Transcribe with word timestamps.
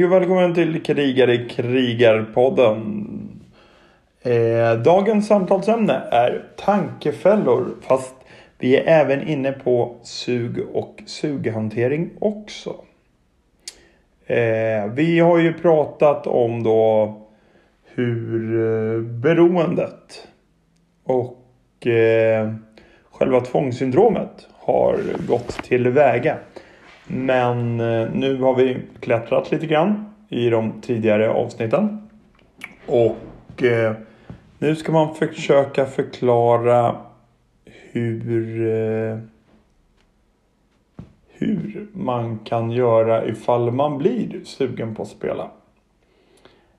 Hej 0.00 0.06
och 0.06 0.12
välkommen 0.12 0.54
till 0.54 0.82
Krigare 0.82 1.36
krigarpodden. 1.36 3.06
Eh, 4.22 4.74
dagens 4.82 5.26
samtalsämne 5.26 5.92
är 5.92 6.44
tankefällor 6.56 7.66
fast 7.82 8.14
vi 8.58 8.76
är 8.76 8.82
även 8.86 9.28
inne 9.28 9.52
på 9.52 9.96
sug 10.02 10.58
och 10.72 11.02
sughantering 11.06 12.10
också. 12.20 12.74
Eh, 14.26 14.92
vi 14.92 15.20
har 15.20 15.38
ju 15.38 15.52
pratat 15.52 16.26
om 16.26 16.62
då 16.62 17.14
hur 17.84 18.54
eh, 18.54 19.00
beroendet 19.00 20.28
och 21.04 21.86
eh, 21.86 22.52
själva 23.10 23.40
tvångssyndromet 23.40 24.48
har 24.52 24.98
gått 25.28 25.62
tillväga. 25.62 26.36
Men 27.12 27.80
eh, 27.80 28.10
nu 28.12 28.40
har 28.40 28.54
vi 28.54 28.76
klättrat 29.00 29.50
lite 29.50 29.66
grann 29.66 30.14
i 30.28 30.50
de 30.50 30.72
tidigare 30.80 31.30
avsnitten. 31.30 32.08
Och 32.86 33.62
eh, 33.62 33.94
nu 34.58 34.76
ska 34.76 34.92
man 34.92 35.14
försöka 35.14 35.86
förklara 35.86 36.96
hur, 37.64 38.66
eh, 38.66 39.18
hur 41.28 41.86
man 41.92 42.38
kan 42.38 42.70
göra 42.70 43.26
ifall 43.26 43.70
man 43.70 43.98
blir 43.98 44.40
sugen 44.44 44.94
på 44.94 45.02
att 45.02 45.08
spela. 45.08 45.50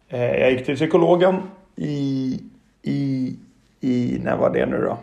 Jag 0.08 0.52
gick 0.52 0.66
till 0.66 0.76
psykologen 0.76 1.36
i, 1.76 2.40
i, 2.82 3.36
i, 3.80 4.20
när 4.24 4.38
var 4.38 4.50
det 4.50 4.66
nu 4.66 4.82
då? 4.82 4.98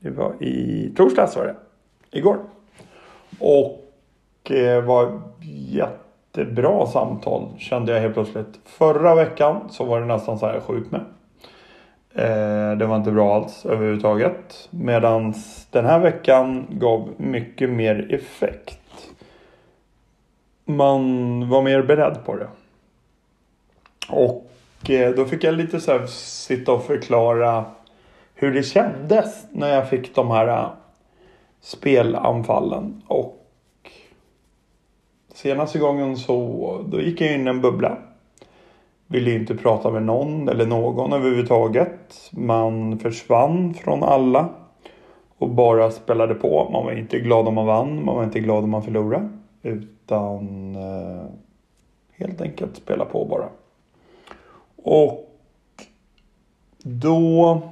Det 0.00 0.10
var 0.10 0.42
i 0.42 0.92
torsdags 0.96 1.36
var 1.36 1.44
det. 1.44 1.56
Igår. 2.18 2.38
Och 3.38 3.79
det 4.50 4.80
var 4.80 5.20
jättebra 5.42 6.86
samtal 6.86 7.48
kände 7.58 7.92
jag 7.92 8.00
helt 8.00 8.14
plötsligt. 8.14 8.60
Förra 8.64 9.14
veckan 9.14 9.60
så 9.70 9.84
var 9.84 10.00
det 10.00 10.06
nästan 10.06 10.38
så 10.38 10.46
här 10.46 10.60
skjut 10.60 10.90
med. 10.90 11.00
Eh, 12.14 12.78
det 12.78 12.86
var 12.86 12.96
inte 12.96 13.10
bra 13.10 13.34
alls 13.34 13.66
överhuvudtaget. 13.66 14.68
Medan 14.70 15.34
den 15.70 15.86
här 15.86 15.98
veckan 15.98 16.66
gav 16.70 17.14
mycket 17.16 17.70
mer 17.70 18.14
effekt. 18.14 19.10
Man 20.64 21.48
var 21.48 21.62
mer 21.62 21.82
beredd 21.82 22.18
på 22.24 22.36
det. 22.36 22.48
Och 24.08 24.90
eh, 24.90 25.14
då 25.14 25.24
fick 25.24 25.44
jag 25.44 25.54
lite 25.54 25.80
så 25.80 25.92
här 25.92 26.06
sitta 26.06 26.72
och 26.72 26.84
förklara 26.84 27.64
hur 28.34 28.54
det 28.54 28.62
kändes 28.62 29.46
när 29.50 29.74
jag 29.74 29.88
fick 29.88 30.14
de 30.14 30.30
här 30.30 30.68
spelanfallen. 31.60 33.02
Och 33.06 33.39
Senaste 35.42 35.78
gången 35.78 36.16
så 36.16 36.84
då 36.88 37.00
gick 37.00 37.20
jag 37.20 37.34
in 37.34 37.46
i 37.46 37.50
en 37.50 37.60
bubbla. 37.60 37.98
Ville 39.06 39.34
inte 39.34 39.56
prata 39.56 39.90
med 39.90 40.02
någon 40.02 40.48
eller 40.48 40.66
någon 40.66 41.12
överhuvudtaget. 41.12 42.30
Man 42.30 42.98
försvann 42.98 43.74
från 43.74 44.02
alla. 44.02 44.48
Och 45.38 45.50
bara 45.50 45.90
spelade 45.90 46.34
på. 46.34 46.70
Man 46.72 46.84
var 46.84 46.92
inte 46.92 47.18
glad 47.18 47.48
om 47.48 47.54
man 47.54 47.66
vann. 47.66 48.04
Man 48.04 48.16
var 48.16 48.24
inte 48.24 48.40
glad 48.40 48.64
om 48.64 48.70
man 48.70 48.82
förlorade. 48.82 49.28
Utan 49.62 50.76
eh, 50.76 51.24
helt 52.12 52.40
enkelt 52.40 52.76
spela 52.76 53.04
på 53.04 53.24
bara. 53.24 53.48
Och 54.76 55.38
då... 56.82 57.62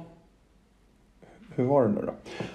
Hur 1.55 1.63
var 1.63 1.83
det 1.83 1.89
nu 1.89 2.01
då? 2.05 2.13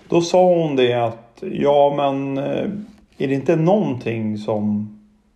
Då 0.08 0.20
sa 0.20 0.44
hon 0.54 0.76
det 0.76 0.92
att 0.92 1.42
ja 1.52 1.94
men 1.96 2.38
eh, 2.38 2.70
är 3.18 3.28
det 3.28 3.34
inte 3.34 3.56
någonting 3.56 4.38
som 4.38 4.90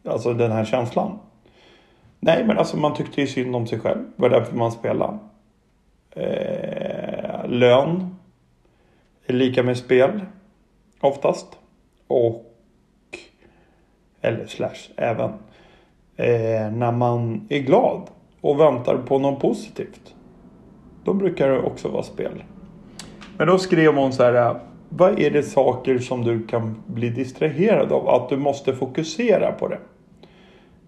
Alltså 0.08 0.32
den 0.34 0.52
här 0.52 0.64
känslan. 0.64 1.19
Nej, 2.20 2.44
men 2.44 2.58
alltså 2.58 2.76
man 2.76 2.94
tyckte 2.94 3.20
ju 3.20 3.26
synd 3.26 3.56
om 3.56 3.66
sig 3.66 3.80
själv. 3.80 3.98
Det 4.16 4.22
var 4.22 4.30
därför 4.30 4.56
man 4.56 4.72
spelade. 4.72 5.19
Eh, 6.10 7.48
lön 7.48 8.16
är 9.26 9.32
lika 9.32 9.62
med 9.62 9.76
spel. 9.76 10.20
Oftast. 11.00 11.58
Och 12.06 12.44
eller 14.20 14.47
slash 14.47 14.92
även. 14.97 15.30
Eh, 16.16 16.70
när 16.72 16.92
man 16.92 17.47
är 17.48 17.58
glad 17.58 18.02
och 18.41 18.60
väntar 18.60 18.97
på 18.97 19.18
något 19.18 19.41
positivt. 19.41 20.14
Då 21.04 21.14
brukar 21.14 21.48
det 21.48 21.58
också 21.60 21.88
vara 21.88 22.02
spel. 22.02 22.42
Men 23.36 23.47
då 23.47 23.58
skrev 23.58 23.94
hon 23.94 24.12
så 24.12 24.22
här. 24.22 24.34
Eh, 24.34 24.56
Vad 24.88 25.20
är 25.20 25.30
det 25.30 25.42
saker 25.42 25.98
som 25.98 26.24
du 26.24 26.47
kan 26.47 26.82
bli 26.86 27.08
distraherad 27.08 27.92
av? 27.92 28.08
Att 28.08 28.28
du 28.28 28.36
måste 28.36 28.74
fokusera 28.74 29.52
på 29.52 29.68
det. 29.68 29.78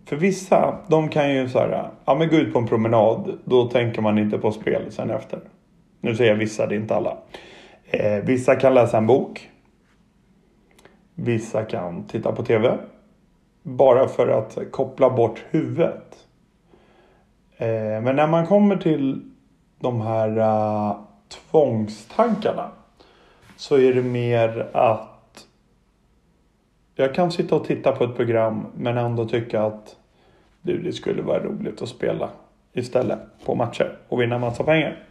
För 0.05 0.16
vissa, 0.16 0.78
de 0.88 1.09
kan 1.09 1.34
ju 1.34 1.49
så 1.49 1.59
här, 1.59 1.91
ja 2.05 2.15
men 2.15 2.28
gå 2.28 2.37
ut 2.37 2.53
på 2.53 2.59
en 2.59 2.66
promenad. 2.66 3.38
Då 3.44 3.69
tänker 3.69 4.03
man 4.03 4.19
inte 4.19 4.38
på 4.38 4.53
spel 4.53 4.93
sen 4.93 5.11
efter. 5.11 5.41
Nu 6.00 6.16
säger 6.16 6.31
jag 6.31 6.38
vissa, 6.38 6.66
det 6.66 6.75
är 6.75 6.81
inte 6.81 6.97
alla. 6.97 7.16
Eh, 7.84 8.25
vissa 8.25 8.56
kan 8.56 8.75
läsa 8.75 8.99
en 8.99 9.06
bok. 9.06 9.49
Vissa 11.15 11.65
kan 11.65 12.05
titta 12.05 12.33
på 12.33 12.44
TV. 12.44 12.78
Bara 13.62 14.09
för 14.09 14.28
att 14.28 14.59
koppla 14.71 15.10
bort 15.10 15.44
huvudet. 15.50 16.27
Eh, 17.56 18.03
men 18.03 18.16
när 18.16 18.27
man 18.27 18.47
kommer 18.47 18.77
till 18.77 19.31
de 19.81 20.00
här 20.00 20.39
uh, 20.39 20.97
tvångstankarna. 21.28 22.71
Så 23.56 23.78
är 23.78 23.94
det 23.94 24.03
mer 24.03 24.71
att 24.72 25.09
jag 27.00 27.15
kan 27.15 27.33
sitta 27.33 27.56
och 27.56 27.65
titta 27.65 27.93
på 27.93 28.05
ett 28.05 28.16
program 28.16 28.66
men 28.77 28.99
ändå 28.99 29.25
tycka 29.25 29.62
att 29.62 29.97
du, 30.62 30.83
det 30.83 30.93
skulle 30.93 31.22
vara 31.22 31.43
roligt 31.43 31.83
att 31.83 31.88
spela 31.88 32.28
istället 32.72 33.19
på 33.44 33.55
matcher 33.55 33.99
och 34.09 34.21
vinna 34.21 34.38
massa 34.38 34.65
pengar. 34.65 35.03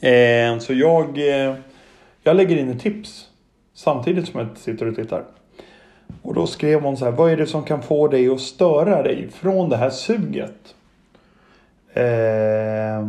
Eh, 0.00 0.58
så 0.58 0.74
jag, 0.74 1.18
eh, 1.18 1.54
jag 2.22 2.36
lägger 2.36 2.56
in 2.56 2.70
ett 2.70 2.80
tips 2.80 3.28
samtidigt 3.74 4.28
som 4.28 4.40
jag 4.40 4.48
sitter 4.56 4.88
och 4.88 4.96
tittar. 4.96 5.24
Och 6.22 6.34
då 6.34 6.46
skrev 6.46 6.80
hon 6.80 6.96
så 6.96 7.04
här, 7.04 7.12
vad 7.12 7.30
är 7.30 7.36
det 7.36 7.46
som 7.46 7.62
kan 7.62 7.82
få 7.82 8.08
dig 8.08 8.28
att 8.28 8.40
störa 8.40 9.02
dig 9.02 9.28
från 9.30 9.68
det 9.68 9.76
här 9.76 9.90
suget? 9.90 10.74
Eh, 11.92 13.08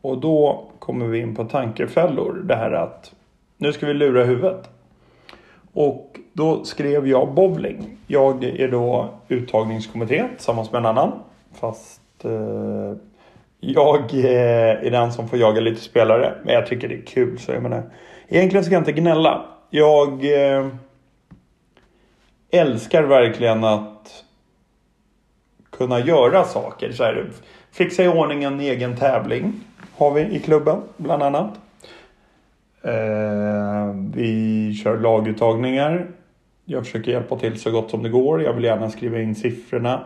och 0.00 0.18
då 0.18 0.68
kommer 0.78 1.06
vi 1.06 1.18
in 1.18 1.34
på 1.34 1.44
tankefällor. 1.44 2.42
Det 2.44 2.56
här 2.56 2.72
att 2.72 3.14
nu 3.56 3.72
ska 3.72 3.86
vi 3.86 3.94
lura 3.94 4.24
huvudet. 4.24 4.68
Och 5.72 6.18
då 6.32 6.64
skrev 6.64 7.08
jag 7.08 7.34
bowling. 7.34 7.96
Jag 8.06 8.44
är 8.44 8.68
då 8.68 9.08
uttagningskommitté 9.28 10.24
tillsammans 10.36 10.72
med 10.72 10.78
en 10.78 10.86
annan. 10.86 11.12
Fast 11.60 12.24
eh, 12.24 12.96
jag 13.60 14.14
eh, 14.14 14.86
är 14.86 14.90
den 14.90 15.12
som 15.12 15.28
får 15.28 15.38
jaga 15.38 15.60
lite 15.60 15.80
spelare. 15.80 16.34
Men 16.44 16.54
jag 16.54 16.66
tycker 16.66 16.88
det 16.88 16.94
är 16.94 17.06
kul 17.06 17.38
så 17.38 17.52
jag 17.52 17.62
menar. 17.62 17.82
Egentligen 18.28 18.64
ska 18.64 18.74
jag 18.74 18.80
inte 18.80 18.92
gnälla. 18.92 19.44
Jag 19.70 20.24
eh, 20.24 20.66
älskar 22.50 23.02
verkligen 23.02 23.64
att 23.64 24.24
kunna 25.70 26.00
göra 26.00 26.44
saker. 26.44 26.92
Så 26.92 27.04
här, 27.04 27.30
fixa 27.72 28.04
i 28.04 28.08
ordning 28.08 28.44
en 28.44 28.60
egen 28.60 28.96
tävling 28.96 29.60
har 29.96 30.10
vi 30.10 30.20
i 30.20 30.40
klubben 30.40 30.82
bland 30.96 31.22
annat. 31.22 31.50
Eh, 32.82 33.94
vi 34.14 34.74
kör 34.74 35.00
laguttagningar. 35.00 36.06
Jag 36.64 36.84
försöker 36.84 37.12
hjälpa 37.12 37.38
till 37.38 37.60
så 37.60 37.70
gott 37.70 37.90
som 37.90 38.02
det 38.02 38.08
går. 38.08 38.42
Jag 38.42 38.52
vill 38.52 38.64
gärna 38.64 38.90
skriva 38.90 39.20
in 39.20 39.34
siffrorna 39.34 40.04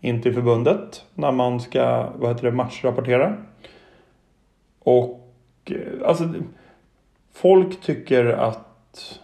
in 0.00 0.22
till 0.22 0.34
förbundet 0.34 1.04
när 1.14 1.32
man 1.32 1.60
ska 1.60 2.08
vad 2.16 2.30
heter 2.30 2.50
det, 2.50 2.56
matchrapportera. 2.56 3.36
Och 4.78 5.32
eh, 5.64 6.08
alltså 6.08 6.34
folk 7.32 7.80
tycker 7.80 8.26
att 8.26 9.20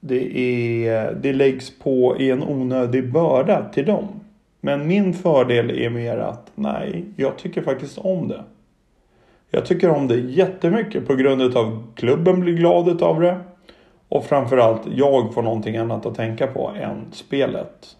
det, 0.00 0.38
är, 0.38 1.14
det 1.14 1.32
läggs 1.32 1.78
på 1.78 2.16
i 2.18 2.30
en 2.30 2.42
onödig 2.42 3.12
börda 3.12 3.68
till 3.68 3.86
dem. 3.86 4.08
Men 4.60 4.86
min 4.86 5.14
fördel 5.14 5.70
är 5.70 5.90
mer 5.90 6.18
att 6.18 6.52
nej, 6.54 7.04
jag 7.16 7.38
tycker 7.38 7.62
faktiskt 7.62 7.98
om 7.98 8.28
det. 8.28 8.44
Jag 9.54 9.66
tycker 9.66 9.90
om 9.90 10.08
det 10.08 10.16
jättemycket 10.16 11.06
på 11.06 11.14
grund 11.14 11.56
av 11.56 11.68
att 11.68 11.98
klubben 11.98 12.40
blir 12.40 12.52
glad 12.52 13.02
av 13.02 13.20
det. 13.20 13.40
Och 14.08 14.24
framförallt 14.24 14.82
jag 14.94 15.34
får 15.34 15.42
någonting 15.42 15.76
annat 15.76 16.06
att 16.06 16.14
tänka 16.14 16.46
på 16.46 16.68
än 16.68 17.12
spelet. 17.12 17.96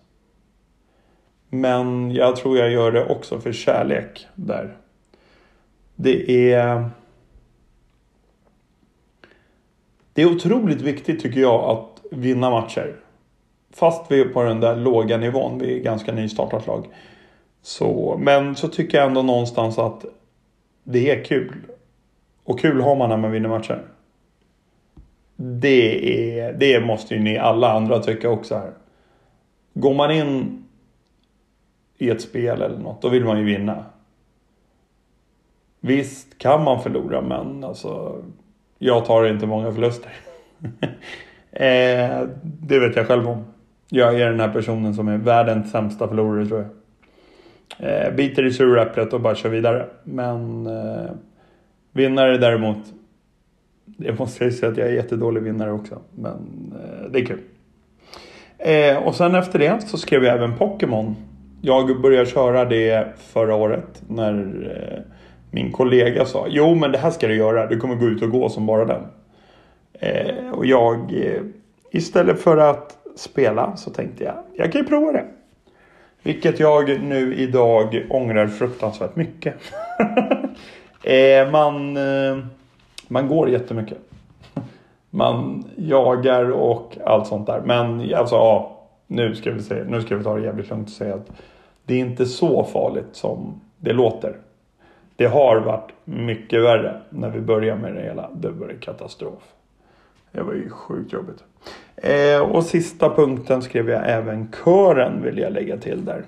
Men 1.48 2.10
jag 2.14 2.36
tror 2.36 2.58
jag 2.58 2.70
gör 2.70 2.92
det 2.92 3.06
också 3.06 3.40
för 3.40 3.52
kärlek 3.52 4.26
där. 4.34 4.76
Det 5.96 6.52
är... 6.52 6.90
Det 10.12 10.22
är 10.22 10.26
otroligt 10.26 10.80
viktigt 10.80 11.22
tycker 11.22 11.40
jag 11.40 11.64
att 11.64 12.02
vinna 12.10 12.50
matcher. 12.50 12.96
Fast 13.74 14.10
vi 14.10 14.20
är 14.20 14.28
på 14.28 14.42
den 14.42 14.60
där 14.60 14.76
låga 14.76 15.16
nivån, 15.16 15.58
vi 15.58 15.78
är 15.78 15.82
ganska 15.82 16.12
nystartat 16.12 16.66
lag. 16.66 16.88
Så, 17.62 18.16
men 18.20 18.56
så 18.56 18.68
tycker 18.68 18.98
jag 18.98 19.06
ändå 19.06 19.22
någonstans 19.22 19.78
att 19.78 20.04
det 20.84 21.10
är 21.10 21.24
kul. 21.24 21.54
Och 22.44 22.60
kul 22.60 22.80
har 22.80 22.96
man 22.96 23.08
när 23.08 23.16
man 23.16 23.30
vinner 23.30 23.48
matcher. 23.48 23.82
Det, 25.36 26.40
är, 26.40 26.52
det 26.52 26.80
måste 26.80 27.14
ju 27.14 27.20
ni 27.20 27.38
alla 27.38 27.72
andra 27.72 27.98
tycka 27.98 28.30
också 28.30 28.54
här. 28.54 28.72
Går 29.74 29.94
man 29.94 30.10
in 30.10 30.64
i 31.98 32.10
ett 32.10 32.22
spel 32.22 32.62
eller 32.62 32.78
något, 32.78 33.02
då 33.02 33.08
vill 33.08 33.24
man 33.24 33.38
ju 33.38 33.44
vinna. 33.44 33.84
Visst 35.80 36.38
kan 36.38 36.64
man 36.64 36.82
förlora 36.82 37.20
men 37.20 37.64
alltså 37.64 38.22
jag 38.78 39.04
tar 39.04 39.26
inte 39.26 39.46
många 39.46 39.72
förluster. 39.72 40.12
eh, 41.50 42.28
det 42.42 42.78
vet 42.78 42.96
jag 42.96 43.06
själv 43.06 43.28
om. 43.28 43.44
Jag 43.88 44.20
är 44.20 44.30
den 44.30 44.40
här 44.40 44.52
personen 44.52 44.94
som 44.94 45.08
är 45.08 45.16
världens 45.16 45.70
sämsta 45.70 46.08
förlorare 46.08 46.46
tror 46.46 46.60
jag. 46.60 46.68
Eh, 47.78 48.14
biter 48.14 48.46
i 48.46 48.50
suräpplet 48.50 49.12
och 49.12 49.20
bara 49.20 49.34
kör 49.34 49.48
vidare. 49.48 49.86
Men 50.04 50.66
eh, 50.66 51.10
vinnare 51.92 52.38
däremot. 52.38 52.78
Det 53.84 54.18
måste 54.18 54.44
jag 54.44 54.52
säga 54.52 54.72
att 54.72 54.78
jag 54.78 54.88
är 54.88 54.92
jättedålig 54.92 55.42
vinnare 55.42 55.72
också. 55.72 55.98
Men 56.14 56.72
eh, 56.74 57.10
det 57.10 57.18
är 57.20 57.24
kul. 57.24 57.40
Eh, 58.58 58.96
och 58.96 59.14
sen 59.14 59.34
efter 59.34 59.58
det 59.58 59.82
så 59.82 59.98
skrev 59.98 60.24
jag 60.24 60.36
även 60.36 60.58
Pokémon. 60.58 61.16
Jag 61.62 62.00
började 62.02 62.26
köra 62.26 62.64
det 62.64 63.08
förra 63.18 63.54
året 63.54 64.02
när 64.08 64.32
eh, 64.70 65.14
min 65.50 65.72
kollega 65.72 66.24
sa 66.24 66.46
Jo 66.48 66.74
men 66.74 66.92
det 66.92 66.98
här 66.98 67.10
ska 67.10 67.28
du 67.28 67.36
göra, 67.36 67.66
du 67.66 67.80
kommer 67.80 67.94
gå 67.94 68.06
ut 68.06 68.22
och 68.22 68.30
gå 68.30 68.48
som 68.48 68.66
bara 68.66 68.84
den. 68.84 69.02
Eh, 69.92 70.50
och 70.52 70.66
jag 70.66 71.12
eh, 71.12 71.42
istället 71.90 72.40
för 72.40 72.56
att 72.56 72.96
spela 73.16 73.76
så 73.76 73.90
tänkte 73.90 74.24
jag 74.24 74.34
jag 74.54 74.72
kan 74.72 74.80
ju 74.80 74.86
prova 74.86 75.12
det. 75.12 75.24
Vilket 76.22 76.60
jag 76.60 77.00
nu 77.02 77.34
idag 77.34 78.06
ångrar 78.10 78.46
fruktansvärt 78.46 79.16
mycket. 79.16 79.54
Eh, 81.04 81.50
man, 81.50 81.96
eh, 81.96 82.38
man 83.08 83.28
går 83.28 83.48
jättemycket. 83.48 83.98
Man 85.10 85.64
jagar 85.76 86.50
och 86.50 86.98
allt 87.04 87.26
sånt 87.26 87.46
där. 87.46 87.60
Men 87.64 88.14
alltså 88.14 88.34
ja, 88.34 88.82
nu 89.06 89.34
ska 89.34 89.50
vi, 89.50 89.62
se, 89.62 89.84
nu 89.84 90.00
ska 90.00 90.16
vi 90.16 90.24
ta 90.24 90.36
det 90.36 90.44
jävligt 90.44 90.70
lugnt 90.70 90.88
och 90.88 90.92
säga 90.92 91.14
att 91.14 91.30
det 91.84 91.94
är 91.94 91.98
inte 91.98 92.26
så 92.26 92.64
farligt 92.64 93.08
som 93.12 93.60
det 93.78 93.92
låter. 93.92 94.36
Det 95.16 95.26
har 95.26 95.60
varit 95.60 95.90
mycket 96.04 96.62
värre 96.62 97.00
när 97.10 97.30
vi 97.30 97.40
började 97.40 97.80
med 97.80 97.94
det 97.94 98.02
hela. 98.02 98.30
Det 98.34 98.50
var 98.50 98.74
katastrof. 98.80 99.42
Det 100.32 100.42
var 100.42 100.54
ju 100.54 100.70
sjukt 100.70 101.12
jobbigt. 101.12 101.44
Eh, 101.96 102.40
och 102.40 102.64
sista 102.64 103.14
punkten 103.14 103.62
skrev 103.62 103.90
jag 103.90 104.10
även 104.10 104.52
kören 104.64 105.22
vill 105.22 105.38
jag 105.38 105.52
lägga 105.52 105.76
till 105.76 106.04
där. 106.04 106.24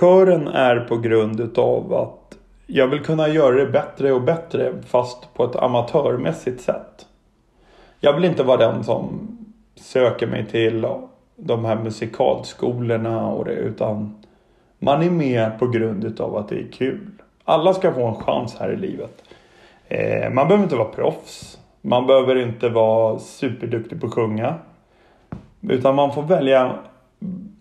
Kören 0.00 0.48
är 0.48 0.80
på 0.80 0.96
grund 0.96 1.40
utav 1.40 1.94
att 1.94 2.38
jag 2.66 2.88
vill 2.88 3.04
kunna 3.04 3.28
göra 3.28 3.56
det 3.56 3.66
bättre 3.66 4.12
och 4.12 4.22
bättre 4.22 4.74
fast 4.86 5.34
på 5.34 5.44
ett 5.44 5.56
amatörmässigt 5.56 6.60
sätt. 6.60 7.06
Jag 8.00 8.12
vill 8.12 8.24
inte 8.24 8.42
vara 8.42 8.72
den 8.72 8.84
som 8.84 9.28
söker 9.76 10.26
mig 10.26 10.46
till 10.46 10.86
de 11.36 11.64
här 11.64 11.76
musikalskolorna 11.76 13.26
och 13.26 13.44
det 13.44 13.52
utan 13.52 14.24
man 14.78 15.02
är 15.02 15.10
med 15.10 15.58
på 15.58 15.66
grund 15.66 16.04
utav 16.04 16.36
att 16.36 16.48
det 16.48 16.60
är 16.60 16.72
kul. 16.72 17.10
Alla 17.44 17.74
ska 17.74 17.92
få 17.92 18.06
en 18.06 18.14
chans 18.14 18.56
här 18.58 18.72
i 18.72 18.76
livet. 18.76 19.22
Eh, 19.88 20.30
man 20.30 20.48
behöver 20.48 20.64
inte 20.64 20.76
vara 20.76 20.88
proffs. 20.88 21.58
Man 21.82 22.06
behöver 22.06 22.36
inte 22.36 22.68
vara 22.68 23.18
superduktig 23.18 24.00
på 24.00 24.06
att 24.06 24.14
sjunga. 24.14 24.54
Utan 25.60 25.94
man 25.94 26.12
får 26.12 26.22
välja 26.22 26.78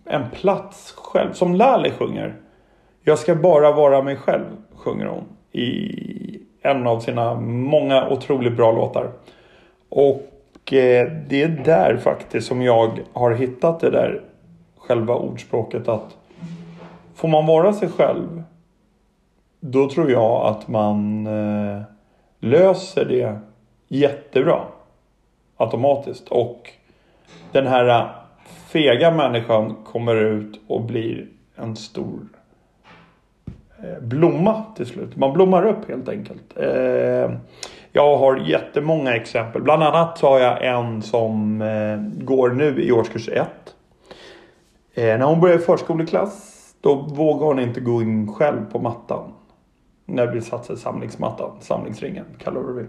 en 0.06 0.30
plats 0.30 0.92
själv. 0.98 1.34
Som 1.34 1.56
Lali 1.56 1.92
sjunger. 1.92 2.36
Jag 3.04 3.20
ska 3.20 3.36
bara 3.36 3.72
vara 3.72 4.02
mig 4.02 4.16
själv, 4.16 4.46
sjunger 4.76 5.06
hon. 5.06 5.24
I 5.52 6.40
en 6.62 6.88
av 6.88 7.00
sina 7.00 7.36
många 7.40 8.10
otroligt 8.10 8.58
bra 8.58 8.72
låtar. 8.72 9.12
Och 9.90 10.74
eh, 10.74 11.12
det 11.28 11.44
är 11.44 11.62
där 11.66 11.98
faktiskt 11.98 12.48
som 12.48 12.62
jag 12.62 13.00
har 13.14 13.32
hittat 13.32 13.80
det 13.80 13.90
där 13.90 14.22
själva 14.78 15.16
ordspråket 15.16 15.88
att 15.88 16.18
får 17.16 17.28
man 17.28 17.46
vara 17.46 17.74
sig 17.74 17.90
själv 17.90 18.44
då 19.60 19.90
tror 19.90 20.12
jag 20.12 20.46
att 20.48 20.68
man 20.68 21.28
eh, 21.28 21.82
löser 22.50 23.06
det 23.06 23.40
jättebra 23.88 24.62
automatiskt. 25.58 26.30
Och 26.30 26.70
den 27.52 27.68
här 27.68 27.88
äh, 27.88 28.06
fega 28.68 29.12
människan 29.12 29.76
kommer 29.84 30.16
ut 30.16 30.62
och 30.68 30.82
blir 30.82 31.28
en 31.56 31.76
stor 31.76 32.20
äh, 33.84 34.02
blomma 34.02 34.64
till 34.76 34.86
slut. 34.86 35.16
Man 35.16 35.34
blommar 35.34 35.66
upp 35.66 35.90
helt 35.90 36.10
enkelt. 36.10 36.58
Äh, 36.58 37.32
jag 37.92 38.18
har 38.18 38.38
jättemånga 38.38 39.16
exempel. 39.16 39.62
Bland 39.62 39.84
annat 39.84 40.18
så 40.18 40.28
har 40.28 40.40
jag 40.40 40.66
en 40.66 41.02
som 41.02 41.60
går 42.18 42.50
nu 42.50 42.84
i 42.84 42.92
årskurs 42.92 43.30
1. 43.30 43.48
När 44.96 45.22
hon 45.22 45.42
börjar 45.42 45.56
i 45.56 45.60
förskoleklass 45.62 46.58
då 46.82 46.96
vågar 46.96 47.46
hon 47.46 47.60
inte 47.60 47.80
gå 47.80 48.02
in 48.02 48.34
själv 48.34 48.72
på 48.72 48.80
mattan. 48.80 49.34
När 50.10 50.28
vi 50.28 50.42
satsar 50.42 50.76
samlingsmattan, 50.76 51.52
samlingsringen 51.60 52.26
kallar 52.38 52.62
vi 52.62 52.84
det. 52.84 52.88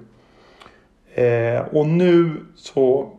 Eh, 1.23 1.67
och 1.73 1.87
nu 1.87 2.41
så 2.55 3.13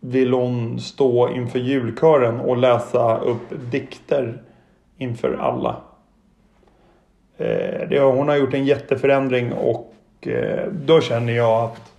vill 0.00 0.32
hon 0.32 0.80
stå 0.80 1.28
inför 1.28 1.58
julkören 1.58 2.40
och 2.40 2.56
läsa 2.56 3.18
upp 3.18 3.70
dikter 3.70 4.42
inför 4.96 5.34
alla. 5.34 5.76
Eh, 7.36 7.88
det, 7.88 8.00
hon 8.00 8.28
har 8.28 8.36
gjort 8.36 8.54
en 8.54 8.64
jätteförändring 8.64 9.52
och 9.52 9.94
eh, 10.20 10.68
då 10.72 11.00
känner 11.00 11.32
jag 11.32 11.64
att 11.64 11.92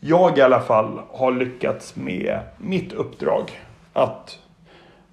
jag 0.00 0.38
i 0.38 0.40
alla 0.40 0.60
fall 0.60 1.00
har 1.10 1.32
lyckats 1.32 1.96
med 1.96 2.40
mitt 2.58 2.92
uppdrag. 2.92 3.42
Att 3.92 4.38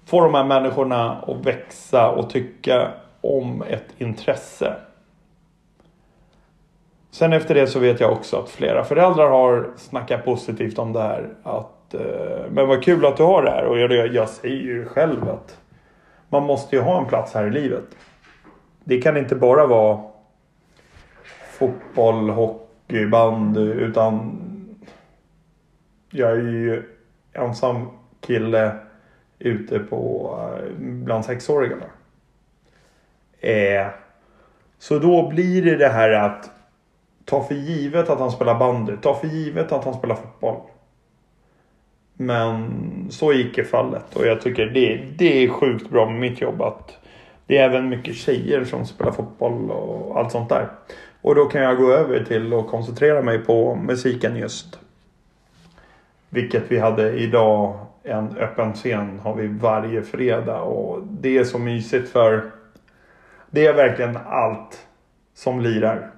få 0.06 0.20
de 0.20 0.34
här 0.34 0.44
människorna 0.44 1.12
att 1.12 1.46
växa 1.46 2.10
och 2.10 2.30
tycka 2.30 2.88
om 3.20 3.62
ett 3.62 3.86
intresse. 3.98 4.74
Sen 7.18 7.32
efter 7.32 7.54
det 7.54 7.66
så 7.66 7.78
vet 7.78 8.00
jag 8.00 8.12
också 8.12 8.36
att 8.36 8.50
flera 8.50 8.84
föräldrar 8.84 9.30
har 9.30 9.70
snackat 9.76 10.24
positivt 10.24 10.78
om 10.78 10.92
det 10.92 11.02
här. 11.02 11.28
Att, 11.42 11.94
eh, 11.94 12.50
men 12.50 12.68
vad 12.68 12.82
kul 12.82 13.06
att 13.06 13.16
du 13.16 13.22
har 13.22 13.42
det 13.42 13.50
här. 13.50 13.64
Och 13.64 13.78
jag, 13.78 14.14
jag 14.14 14.28
säger 14.28 14.56
ju 14.56 14.86
själv 14.86 15.28
att 15.28 15.58
man 16.28 16.42
måste 16.42 16.76
ju 16.76 16.82
ha 16.82 17.00
en 17.00 17.06
plats 17.06 17.34
här 17.34 17.46
i 17.46 17.50
livet. 17.50 17.84
Det 18.84 19.00
kan 19.02 19.16
inte 19.16 19.34
bara 19.34 19.66
vara 19.66 20.00
fotboll, 21.58 22.30
hockey, 22.30 23.06
bandy. 23.06 23.70
Utan 23.72 24.40
jag 26.10 26.30
är 26.30 26.36
ju 26.36 26.82
ensam 27.32 27.86
kille 28.20 28.72
ute 29.38 29.78
på, 29.78 30.34
eh, 30.58 30.72
bland 30.78 31.24
sexåringarna. 31.24 31.86
Eh, 33.40 33.86
så 34.78 34.98
då 34.98 35.28
blir 35.28 35.62
det 35.62 35.76
det 35.76 35.88
här 35.88 36.10
att 36.10 36.50
ta 37.28 37.42
för 37.44 37.54
givet 37.54 38.10
att 38.10 38.18
han 38.18 38.30
spelar 38.30 38.58
bandy. 38.58 38.96
Ta 39.02 39.14
för 39.14 39.26
givet 39.26 39.72
att 39.72 39.84
han 39.84 39.94
spelar 39.94 40.14
fotboll. 40.14 40.56
Men 42.14 43.06
så 43.10 43.32
gick 43.32 43.58
i 43.58 43.64
fallet 43.64 44.16
och 44.16 44.26
jag 44.26 44.40
tycker 44.40 44.66
det, 44.66 44.96
det 45.18 45.44
är 45.44 45.48
sjukt 45.48 45.90
bra 45.90 46.10
med 46.10 46.20
mitt 46.20 46.40
jobb 46.40 46.62
att 46.62 46.98
det 47.46 47.58
är 47.58 47.64
även 47.64 47.88
mycket 47.88 48.16
tjejer 48.16 48.64
som 48.64 48.86
spelar 48.86 49.12
fotboll 49.12 49.70
och 49.70 50.18
allt 50.18 50.32
sånt 50.32 50.48
där. 50.48 50.68
Och 51.20 51.34
då 51.34 51.44
kan 51.44 51.62
jag 51.62 51.76
gå 51.76 51.92
över 51.92 52.24
till 52.24 52.52
att 52.54 52.66
koncentrera 52.66 53.22
mig 53.22 53.38
på 53.38 53.74
musiken 53.74 54.36
just. 54.36 54.78
Vilket 56.28 56.62
vi 56.68 56.78
hade 56.78 57.12
idag 57.12 57.78
en 58.02 58.36
öppen 58.36 58.72
scen 58.72 59.18
har 59.18 59.34
vi 59.34 59.46
varje 59.46 60.02
fredag 60.02 60.60
och 60.60 61.02
det 61.10 61.38
är 61.38 61.44
så 61.44 61.58
mysigt 61.58 62.08
för 62.08 62.50
det 63.50 63.66
är 63.66 63.72
verkligen 63.72 64.16
allt 64.26 64.86
som 65.34 65.60
lirar. 65.60 66.10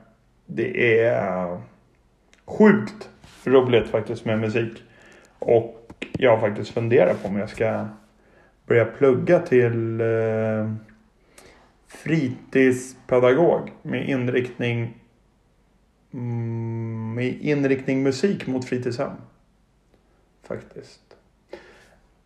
Det 0.54 0.98
är 0.98 1.42
eh, 1.52 1.58
sjukt 2.46 3.10
roligt 3.44 3.88
faktiskt 3.88 4.24
med 4.24 4.38
musik. 4.38 4.82
Och 5.38 6.06
jag 6.12 6.30
har 6.36 6.48
faktiskt 6.48 6.70
funderat 6.70 7.22
på 7.22 7.28
om 7.28 7.36
jag 7.36 7.50
ska 7.50 7.86
börja 8.66 8.84
plugga 8.84 9.38
till 9.38 10.00
eh, 10.00 10.72
fritidspedagog 11.86 13.70
med 13.82 14.08
inriktning 14.08 14.94
mm, 16.12 17.14
med 17.14 17.38
inriktning 17.40 18.02
musik 18.02 18.46
mot 18.46 18.64
fritidshem. 18.64 19.12
Faktiskt. 20.42 21.00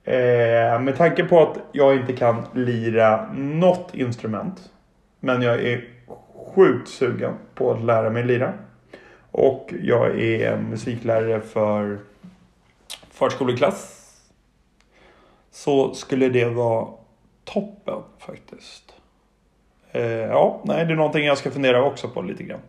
Eh, 0.05 0.81
med 0.81 0.97
tanke 0.97 1.25
på 1.25 1.43
att 1.43 1.59
jag 1.73 1.97
inte 1.97 2.13
kan 2.13 2.45
lira 2.55 3.33
något 3.33 3.95
instrument. 3.95 4.73
Men 5.21 5.43
jag 5.43 5.61
är 5.61 5.94
sjukt 6.55 6.89
sugen 6.89 7.35
på 7.55 7.73
att 7.73 7.85
lära 7.85 8.11
mig 8.11 8.25
lira. 8.25 8.53
Och 9.31 9.75
jag 9.83 10.21
är 10.21 10.57
musiklärare 10.57 11.41
för 11.41 11.99
förskoleklass. 13.11 14.01
Så 15.51 15.95
skulle 15.95 16.29
det 16.29 16.45
vara 16.45 16.89
toppen 17.45 18.03
faktiskt. 18.19 18.95
Eh, 19.93 20.03
ja, 20.05 20.61
nej, 20.65 20.85
det 20.85 20.93
är 20.93 20.97
någonting 20.97 21.25
jag 21.25 21.39
ska 21.39 21.51
fundera 21.51 21.85
också 21.85 22.09
på 22.09 22.23
lite 22.23 22.43
grann. 22.43 22.61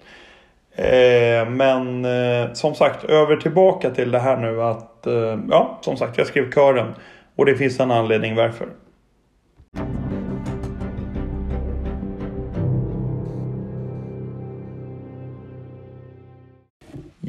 Eh, 0.76 1.50
men 1.50 2.06
eh, 2.06 2.54
som 2.54 2.76
sagt, 2.76 3.04
över 3.04 3.36
tillbaka 3.36 3.90
till 3.90 4.12
det 4.12 4.20
här 4.20 4.38
nu 4.38 4.62
att, 4.62 5.08
eh, 5.08 5.40
ja, 5.50 5.80
som 5.82 5.98
sagt, 5.98 6.18
jag 6.18 6.28
skrev 6.28 6.52
kören. 6.52 6.96
Och 7.36 7.46
det 7.46 7.56
finns 7.56 7.80
en 7.80 7.92
anledning 7.92 8.36
varför. 8.36 8.68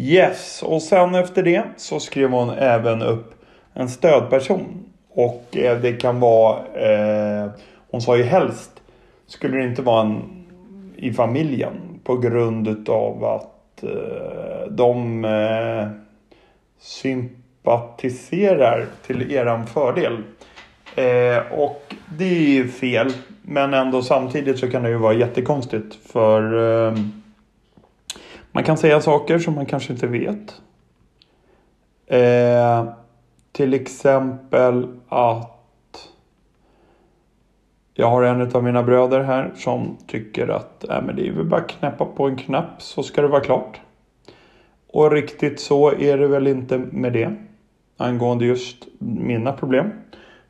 Yes, 0.06 0.62
och 0.62 0.82
sen 0.82 1.14
efter 1.14 1.42
det 1.42 1.64
så 1.76 2.00
skrev 2.00 2.30
hon 2.30 2.50
även 2.50 3.02
upp 3.02 3.34
en 3.74 3.88
stödperson. 3.88 4.84
Och 5.10 5.56
eh, 5.56 5.80
det 5.80 5.92
kan 5.92 6.20
vara, 6.20 6.58
eh, 6.74 7.50
hon 7.90 8.02
sa 8.02 8.16
ju 8.16 8.22
helst 8.22 8.70
skulle 9.26 9.56
det 9.56 9.64
inte 9.64 9.82
vara 9.82 10.00
en 10.00 10.22
i 10.96 11.12
familjen 11.12 12.00
på 12.04 12.16
grund 12.16 12.68
utav 12.68 13.24
att 13.24 13.82
eh, 13.82 14.70
de 14.70 15.24
eh, 15.24 15.88
sympatiserar 16.80 18.86
till 19.06 19.32
eran 19.32 19.66
fördel. 19.66 20.22
Eh, 20.96 21.38
och 21.52 21.94
det 22.18 22.24
är 22.24 22.50
ju 22.50 22.68
fel. 22.68 23.12
Men 23.42 23.74
ändå 23.74 24.02
samtidigt 24.02 24.58
så 24.58 24.70
kan 24.70 24.82
det 24.82 24.88
ju 24.88 24.96
vara 24.96 25.14
jättekonstigt. 25.14 25.98
För 26.12 26.42
eh, 26.88 26.94
man 28.56 28.64
kan 28.64 28.76
säga 28.76 29.00
saker 29.00 29.38
som 29.38 29.54
man 29.54 29.66
kanske 29.66 29.92
inte 29.92 30.06
vet. 30.06 30.60
Eh, 32.06 32.84
till 33.52 33.74
exempel 33.74 34.88
att 35.08 36.08
jag 37.94 38.10
har 38.10 38.22
en 38.22 38.56
av 38.56 38.64
mina 38.64 38.82
bröder 38.82 39.20
här 39.20 39.52
som 39.56 39.96
tycker 40.06 40.48
att 40.48 40.84
äh, 40.84 41.02
men 41.02 41.16
det 41.16 41.28
är 41.28 41.32
väl 41.32 41.44
bara 41.44 41.60
att 41.60 41.68
knäppa 41.68 42.04
på 42.04 42.26
en 42.26 42.36
knapp 42.36 42.82
så 42.82 43.02
ska 43.02 43.22
det 43.22 43.28
vara 43.28 43.40
klart. 43.40 43.80
Och 44.88 45.12
riktigt 45.12 45.60
så 45.60 45.92
är 45.92 46.18
det 46.18 46.26
väl 46.26 46.46
inte 46.46 46.78
med 46.78 47.12
det. 47.12 47.34
Angående 47.96 48.44
just 48.44 48.86
mina 48.98 49.52
problem. 49.52 49.90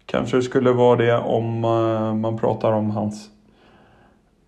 Kanske 0.04 0.42
skulle 0.42 0.72
vara 0.72 0.96
det 0.96 1.18
om 1.18 1.64
eh, 1.64 2.14
man 2.14 2.38
pratar 2.38 2.72
om 2.72 2.90
hans 2.90 3.30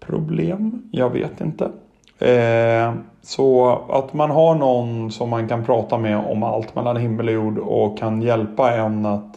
problem. 0.00 0.88
Jag 0.93 1.11
vet 1.11 1.41
inte. 1.41 1.71
Eh, 2.19 2.95
så 3.23 3.69
att 3.89 4.15
man 4.15 4.31
har 4.31 4.55
någon 4.55 5.11
som 5.11 5.29
man 5.29 5.49
kan 5.49 5.65
prata 5.65 5.99
med 5.99 6.19
om 6.19 6.43
allt 6.43 6.75
mellan 6.75 6.97
himmel 6.97 7.29
och 7.29 7.35
jord 7.35 7.59
och 7.59 7.99
kan 7.99 8.23
hjälpa 8.23 8.75
en 8.75 9.07
att 9.07 9.37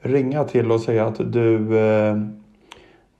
ringa 0.00 0.44
till 0.44 0.72
och 0.72 0.80
säga 0.80 1.06
att 1.06 1.32
du 1.32 1.78
eh, 1.78 2.16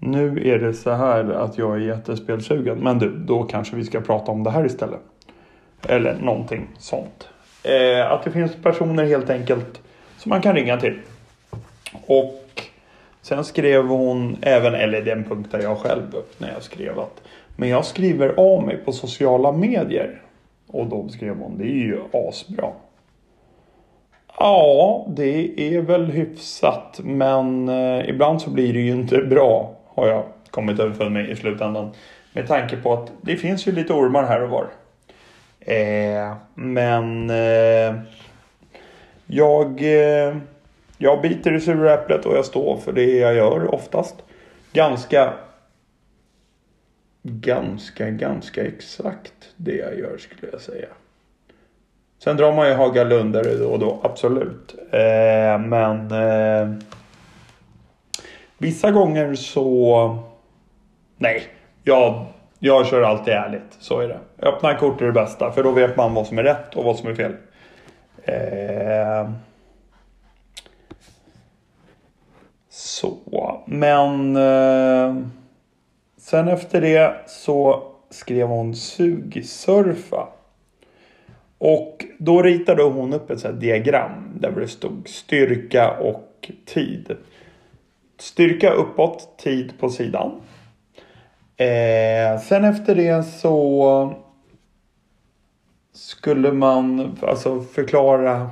nu 0.05 0.49
är 0.49 0.59
det 0.59 0.75
så 0.75 0.91
här 0.91 1.31
att 1.31 1.59
jag 1.59 1.75
är 1.75 1.81
jättespelsugen. 1.81 2.79
Men 2.79 2.99
du, 2.99 3.17
då 3.19 3.43
kanske 3.43 3.77
vi 3.77 3.85
ska 3.85 4.01
prata 4.01 4.33
om 4.33 4.45
det 4.45 4.51
här 4.51 4.67
istället. 4.67 5.01
Eller 5.89 6.15
någonting 6.15 6.69
sånt. 6.79 7.29
Eh, 7.63 8.13
att 8.13 8.25
det 8.25 8.31
finns 8.31 8.53
personer 8.63 9.05
helt 9.05 9.31
enkelt 9.31 9.81
som 10.17 10.31
man 10.31 10.43
kan 10.43 10.55
ringa 10.55 10.77
till. 10.77 10.99
Och 12.07 12.63
sen 13.23 13.45
skrev 13.45 13.87
hon 13.87 14.37
även, 14.43 14.75
eller 14.75 15.03
den 15.03 15.25
punkten 15.25 15.61
jag 15.63 15.79
själv 15.79 16.15
upp 16.15 16.41
när 16.41 16.53
jag 16.53 16.63
skrev 16.63 16.99
att 16.99 17.23
men 17.63 17.71
jag 17.71 17.85
skriver 17.85 18.35
av 18.37 18.63
mig 18.63 18.77
på 18.77 18.93
sociala 18.93 19.53
medier. 19.53 20.23
Och 20.67 20.87
då 20.87 21.09
skrev 21.09 21.39
hon, 21.39 21.59
det 21.59 21.65
är 21.65 21.85
ju 21.85 22.01
asbra. 22.13 22.69
Ja, 24.39 25.07
det 25.09 25.61
är 25.75 25.81
väl 25.81 26.07
hyfsat 26.07 27.01
men 27.03 27.69
eh, 27.69 28.09
ibland 28.09 28.43
så 28.43 28.51
blir 28.51 28.73
det 28.73 28.81
ju 28.81 28.91
inte 28.91 29.19
bra 29.19 29.71
har 29.95 30.09
jag 30.09 30.23
kommit 30.51 30.81
överfund 30.81 31.13
med 31.13 31.31
i 31.31 31.37
slutändan. 31.37 31.91
Med 32.33 32.49
tanke 32.49 32.77
på 32.77 32.93
att 32.93 33.13
det 33.21 33.37
finns 33.37 33.67
ju 33.67 33.73
lite 33.73 33.93
ormar 33.93 34.23
här 34.23 34.43
och 34.43 34.51
var. 34.51 34.67
Eh, 35.61 36.37
men 36.55 37.31
eh, 37.31 37.95
jag, 39.27 39.83
eh, 39.83 40.37
jag 40.99 41.23
biter 41.23 41.55
i 41.55 41.61
sura 41.61 41.95
äpplet 41.95 42.27
och 42.27 42.37
jag 42.37 42.45
står 42.45 42.77
för 42.77 42.93
det 42.93 43.19
jag 43.19 43.35
gör 43.35 43.75
oftast. 43.75 44.15
Ganska, 44.73 45.33
ganska, 47.23 48.11
ganska 48.11 48.67
exakt 48.67 49.33
det 49.57 49.77
jag 49.77 49.99
gör 49.99 50.19
skulle 50.19 50.53
jag 50.53 50.61
säga. 50.61 50.89
Sen 52.19 52.37
drar 52.37 52.53
man 52.53 52.69
ju 52.69 52.75
Hagalundare 52.75 53.55
då 53.55 53.69
och 53.69 53.79
då, 53.79 54.01
absolut. 54.03 54.75
Eh, 54.93 55.59
men 55.59 56.11
eh, 56.11 56.83
Vissa 58.63 58.91
gånger 58.91 59.35
så... 59.35 60.19
Nej, 61.17 61.43
jag, 61.83 62.27
jag 62.59 62.87
kör 62.87 63.03
alltid 63.03 63.35
ärligt. 63.35 63.77
Så 63.79 64.01
är 64.01 64.09
det. 64.09 64.19
Öppna 64.39 64.75
kort 64.75 65.01
är 65.01 65.07
det 65.07 65.13
bästa. 65.13 65.53
För 65.53 65.63
då 65.63 65.71
vet 65.71 65.97
man 65.97 66.15
vad 66.15 66.27
som 66.27 66.39
är 66.39 66.43
rätt 66.43 66.77
och 66.77 66.85
vad 66.85 66.97
som 66.97 67.09
är 67.09 67.15
fel. 67.15 67.33
Eh... 68.23 69.31
Så, 72.71 73.63
men... 73.67 74.37
Eh, 74.37 75.17
Sen 76.33 76.49
efter 76.49 76.81
det 76.81 77.15
så 77.27 77.83
skrev 78.11 78.49
hon 78.49 78.75
sugsurfa. 78.75 80.29
Och 81.59 82.05
då 82.19 82.43
ritade 82.43 82.83
hon 82.83 83.13
upp 83.13 83.31
ett 83.31 83.41
så 83.41 83.53
diagram 83.53 84.39
där 84.41 84.51
det 84.51 84.69
stod 84.69 85.09
styrka 85.09 85.91
och 85.91 86.51
tid. 86.67 87.17
Styrka 88.19 88.71
uppåt, 88.71 89.39
tid 89.39 89.73
på 89.81 89.89
sidan. 89.89 90.41
Eh, 91.57 92.41
sen 92.41 92.65
efter 92.65 92.95
det 92.95 93.23
så 93.23 94.15
skulle 95.93 96.53
man 96.53 97.17
alltså 97.23 97.61
förklara 97.61 98.51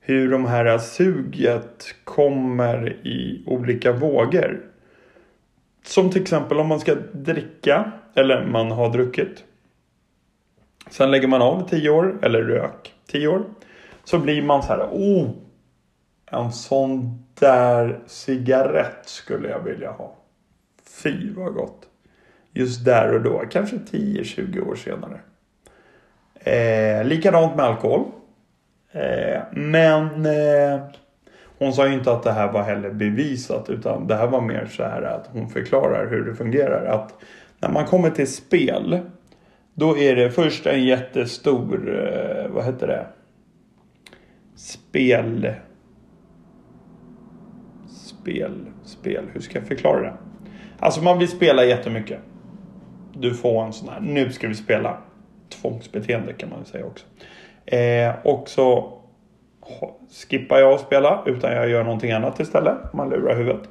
hur 0.00 0.30
de 0.30 0.44
här 0.44 0.78
suget 0.78 1.94
kommer 2.04 3.06
i 3.06 3.42
olika 3.46 3.92
vågor. 3.92 4.75
Som 5.86 6.10
till 6.10 6.22
exempel 6.22 6.60
om 6.60 6.68
man 6.68 6.80
ska 6.80 6.94
dricka 7.12 7.92
eller 8.14 8.46
man 8.46 8.70
har 8.70 8.92
druckit. 8.92 9.44
Sen 10.90 11.10
lägger 11.10 11.28
man 11.28 11.42
av 11.42 11.68
10 11.68 11.90
år 11.90 12.18
eller 12.22 12.42
rök 12.42 12.94
10 13.06 13.28
år. 13.28 13.44
Så 14.04 14.18
blir 14.18 14.42
man 14.42 14.62
så 14.62 14.68
här, 14.68 14.88
oh, 14.92 15.30
en 16.30 16.52
sån 16.52 17.24
där 17.34 18.00
cigarett 18.06 19.08
skulle 19.08 19.48
jag 19.48 19.60
vilja 19.60 19.90
ha. 19.90 20.14
Fy 21.02 21.32
vad 21.32 21.54
gott. 21.54 21.88
Just 22.52 22.84
där 22.84 23.14
och 23.14 23.22
då, 23.22 23.42
kanske 23.50 23.76
10-20 23.76 24.68
år 24.68 24.74
senare. 24.74 25.20
Eh, 26.34 27.04
likadant 27.04 27.56
med 27.56 27.64
alkohol. 27.64 28.04
Eh, 28.92 29.42
men 29.52 30.26
eh, 30.26 30.80
hon 31.58 31.72
sa 31.72 31.88
ju 31.88 31.94
inte 31.94 32.12
att 32.12 32.22
det 32.22 32.32
här 32.32 32.52
var 32.52 32.62
heller 32.62 32.90
bevisat 32.90 33.70
utan 33.70 34.06
det 34.06 34.14
här 34.14 34.26
var 34.26 34.40
mer 34.40 34.66
så 34.66 34.82
här 34.82 35.02
att 35.02 35.28
hon 35.32 35.48
förklarar 35.48 36.10
hur 36.10 36.24
det 36.24 36.34
fungerar. 36.34 36.86
Att 36.86 37.14
när 37.60 37.68
man 37.68 37.84
kommer 37.84 38.10
till 38.10 38.32
spel 38.32 39.00
då 39.74 39.98
är 39.98 40.16
det 40.16 40.30
först 40.30 40.66
en 40.66 40.84
jättestor, 40.84 42.04
eh, 42.04 42.48
vad 42.50 42.64
heter 42.64 42.86
det? 42.86 43.06
Spel 44.56 45.54
spel, 48.26 48.66
spel, 48.84 49.24
hur 49.32 49.40
ska 49.40 49.58
jag 49.58 49.68
förklara 49.68 50.00
det? 50.00 50.16
Alltså 50.78 51.02
man 51.02 51.18
vill 51.18 51.28
spela 51.28 51.64
jättemycket. 51.64 52.18
Du 53.12 53.34
får 53.34 53.64
en 53.64 53.72
sån 53.72 53.88
här, 53.88 54.00
nu 54.00 54.32
ska 54.32 54.48
vi 54.48 54.54
spela. 54.54 54.98
Tvångsbeteende 55.48 56.32
kan 56.32 56.50
man 56.50 56.64
säga 56.64 56.84
också. 56.86 57.06
Eh, 57.66 58.14
och 58.24 58.48
så 58.48 58.98
skippar 60.28 60.58
jag 60.58 60.72
att 60.72 60.80
spela 60.80 61.22
utan 61.26 61.52
jag 61.52 61.68
gör 61.68 61.84
någonting 61.84 62.12
annat 62.12 62.40
istället. 62.40 62.92
Man 62.92 63.10
lurar 63.10 63.36
huvudet. 63.36 63.68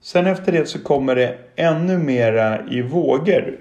Sen 0.00 0.26
efter 0.26 0.52
det 0.52 0.66
så 0.66 0.82
kommer 0.82 1.16
det 1.16 1.38
ännu 1.56 1.98
mera 1.98 2.68
i 2.70 2.82
vågor. 2.82 3.58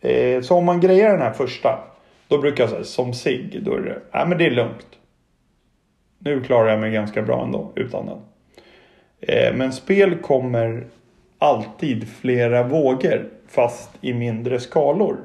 Eh, 0.00 0.40
så 0.42 0.56
om 0.56 0.64
man 0.64 0.80
grejer 0.80 1.10
den 1.10 1.20
här 1.20 1.32
första. 1.32 1.78
Då 2.28 2.38
brukar 2.38 2.64
jag 2.64 2.70
säga 2.70 2.84
som 2.84 3.14
sig. 3.14 3.60
Då 3.62 3.74
är 3.74 3.80
det, 3.80 3.98
nej 4.12 4.26
men 4.26 4.38
det 4.38 4.46
är 4.46 4.50
lugnt. 4.50 4.86
Nu 6.18 6.40
klarar 6.40 6.70
jag 6.70 6.80
mig 6.80 6.92
ganska 6.92 7.22
bra 7.22 7.44
ändå 7.44 7.72
utan 7.74 8.06
den. 8.06 8.18
Eh, 9.20 9.54
men 9.54 9.72
spel 9.72 10.18
kommer 10.18 10.86
alltid 11.38 12.08
flera 12.08 12.62
vågor 12.62 13.28
fast 13.48 13.90
i 14.00 14.14
mindre 14.14 14.60
skalor. 14.60 15.16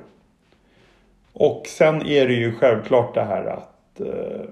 Och 1.33 1.63
sen 1.67 2.05
är 2.05 2.27
det 2.27 2.33
ju 2.33 2.55
självklart 2.55 3.13
det 3.13 3.23
här 3.23 3.45
att 3.45 3.99
eh, 3.99 4.45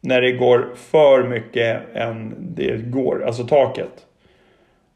när 0.00 0.20
det 0.20 0.32
går 0.32 0.70
för 0.74 1.22
mycket 1.22 1.82
än 1.94 2.34
det 2.38 2.76
går, 2.76 3.24
alltså 3.26 3.44
taket. 3.44 4.06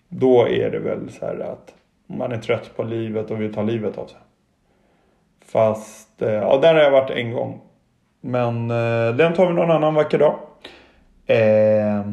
Då 0.09 0.49
är 0.49 0.71
det 0.71 0.79
väl 0.79 1.11
så 1.11 1.27
här 1.27 1.39
att 1.39 1.75
man 2.07 2.33
är 2.33 2.39
trött 2.39 2.77
på 2.77 2.83
livet 2.83 3.31
och 3.31 3.41
vill 3.41 3.55
ta 3.55 3.63
livet 3.63 3.99
av 3.99 4.07
sig. 4.07 4.21
Fast, 5.47 6.23
eh, 6.23 6.33
ja 6.33 6.59
där 6.63 6.75
har 6.75 6.81
jag 6.81 6.91
varit 6.91 7.11
en 7.11 7.33
gång. 7.33 7.61
Men 8.21 8.71
eh, 8.71 9.17
den 9.17 9.35
tar 9.35 9.47
vi 9.47 9.55
någon 9.55 9.71
annan 9.71 9.95
vacker 9.95 10.19
dag. 10.19 10.39
Eh, 11.27 12.11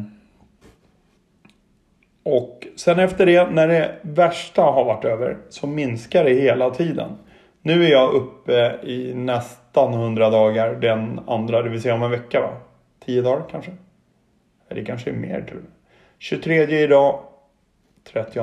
och 2.22 2.66
sen 2.76 2.98
efter 2.98 3.26
det, 3.26 3.50
när 3.50 3.68
det 3.68 3.94
värsta 4.02 4.62
har 4.62 4.84
varit 4.84 5.04
över, 5.04 5.36
så 5.48 5.66
minskar 5.66 6.24
det 6.24 6.34
hela 6.34 6.70
tiden. 6.70 7.10
Nu 7.62 7.84
är 7.84 7.90
jag 7.90 8.12
uppe 8.12 8.78
i 8.82 9.14
nästan 9.14 9.94
100 9.94 10.30
dagar 10.30 10.74
den 10.74 11.20
andra, 11.26 11.62
det 11.62 11.68
vill 11.68 11.82
säga 11.82 11.94
om 11.94 12.02
en 12.02 12.10
vecka 12.10 12.40
va? 12.40 12.50
10 13.04 13.22
dagar 13.22 13.44
kanske? 13.50 13.72
Det 14.68 14.84
kanske 14.84 15.10
är 15.10 15.14
mer 15.14 15.42
till 15.42 15.60
23 16.18 16.80
idag, 16.80 17.20
30. 18.12 18.38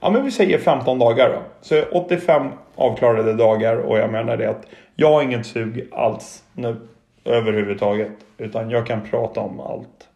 Ja 0.00 0.10
men 0.10 0.24
vi 0.24 0.30
säger 0.30 0.58
15 0.58 0.98
dagar 0.98 1.28
då. 1.28 1.42
Så 1.60 1.82
85 1.82 2.50
avklarade 2.74 3.34
dagar 3.34 3.76
och 3.76 3.98
jag 3.98 4.12
menar 4.12 4.36
det 4.36 4.50
att 4.50 4.66
jag 4.96 5.10
har 5.10 5.22
inget 5.22 5.46
sug 5.46 5.88
alls 5.92 6.44
nu 6.52 6.76
överhuvudtaget. 7.24 8.12
Utan 8.38 8.70
jag 8.70 8.86
kan 8.86 9.02
prata 9.02 9.40
om 9.40 9.60
allt. 9.60 10.08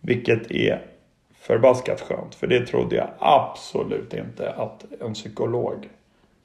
Vilket 0.00 0.50
är 0.50 0.82
förbaskat 1.40 2.00
skönt. 2.00 2.34
För 2.34 2.46
det 2.46 2.66
trodde 2.66 2.96
jag 2.96 3.08
absolut 3.18 4.14
inte 4.14 4.50
att 4.50 4.84
en 5.00 5.14
psykolog 5.14 5.88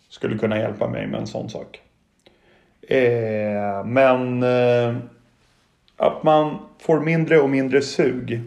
skulle 0.10 0.38
kunna 0.38 0.60
hjälpa 0.60 0.88
mig 0.88 1.08
med 1.08 1.19
en 1.19 1.27
sån 1.27 1.50
sak. 1.50 1.81
Eh, 2.81 3.86
men 3.86 4.43
eh, 4.43 4.96
att 6.00 6.24
man 6.24 6.60
får 6.77 7.00
mindre 7.00 7.39
och 7.39 7.50
mindre 7.50 7.82
sug 7.82 8.41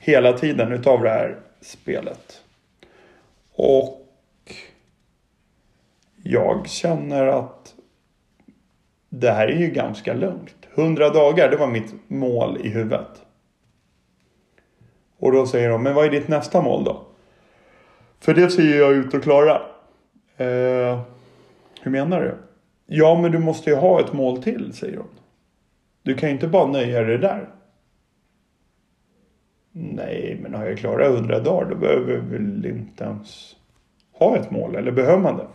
hela 0.00 0.32
tiden 0.32 0.72
utav 0.72 1.02
det 1.02 1.10
här 1.10 1.36
spelet. 1.60 2.42
Och 3.54 4.00
jag 6.22 6.68
känner 6.68 7.26
att 7.26 7.74
det 9.08 9.30
här 9.30 9.48
är 9.48 9.56
ju 9.56 9.66
ganska 9.66 10.14
lugnt. 10.14 10.54
100 10.74 11.10
dagar, 11.10 11.50
det 11.50 11.56
var 11.56 11.66
mitt 11.66 11.94
mål 12.08 12.58
i 12.64 12.68
huvudet. 12.68 13.22
Och 15.18 15.32
då 15.32 15.46
säger 15.46 15.68
de, 15.68 15.82
men 15.82 15.94
vad 15.94 16.04
är 16.04 16.10
ditt 16.10 16.28
nästa 16.28 16.62
mål 16.62 16.84
då? 16.84 17.06
För 18.20 18.34
det 18.34 18.50
ser 18.50 18.78
jag 18.78 18.92
ut 18.92 19.14
att 19.14 19.22
klara. 19.22 19.62
Eh, 20.36 21.00
hur 21.80 21.90
menar 21.90 22.20
du? 22.20 22.34
Ja, 22.86 23.20
men 23.20 23.32
du 23.32 23.38
måste 23.38 23.70
ju 23.70 23.76
ha 23.76 24.00
ett 24.00 24.12
mål 24.12 24.42
till, 24.42 24.72
säger 24.72 24.96
hon. 24.96 25.08
Du 26.04 26.14
kan 26.14 26.28
ju 26.28 26.34
inte 26.34 26.48
bara 26.48 26.66
nöja 26.66 27.02
dig 27.02 27.18
där. 27.18 27.48
Nej, 29.72 30.38
men 30.42 30.54
har 30.54 30.66
jag 30.66 30.78
klarat 30.78 31.06
100 31.06 31.40
dagar 31.40 31.70
då 31.70 31.76
behöver 31.76 32.06
vi 32.06 32.16
väl 32.16 32.66
inte 32.66 33.04
ens 33.04 33.56
ha 34.12 34.36
ett 34.36 34.50
mål. 34.50 34.76
Eller 34.76 34.92
behöver 34.92 35.18
man 35.18 35.36
det? 35.36 35.46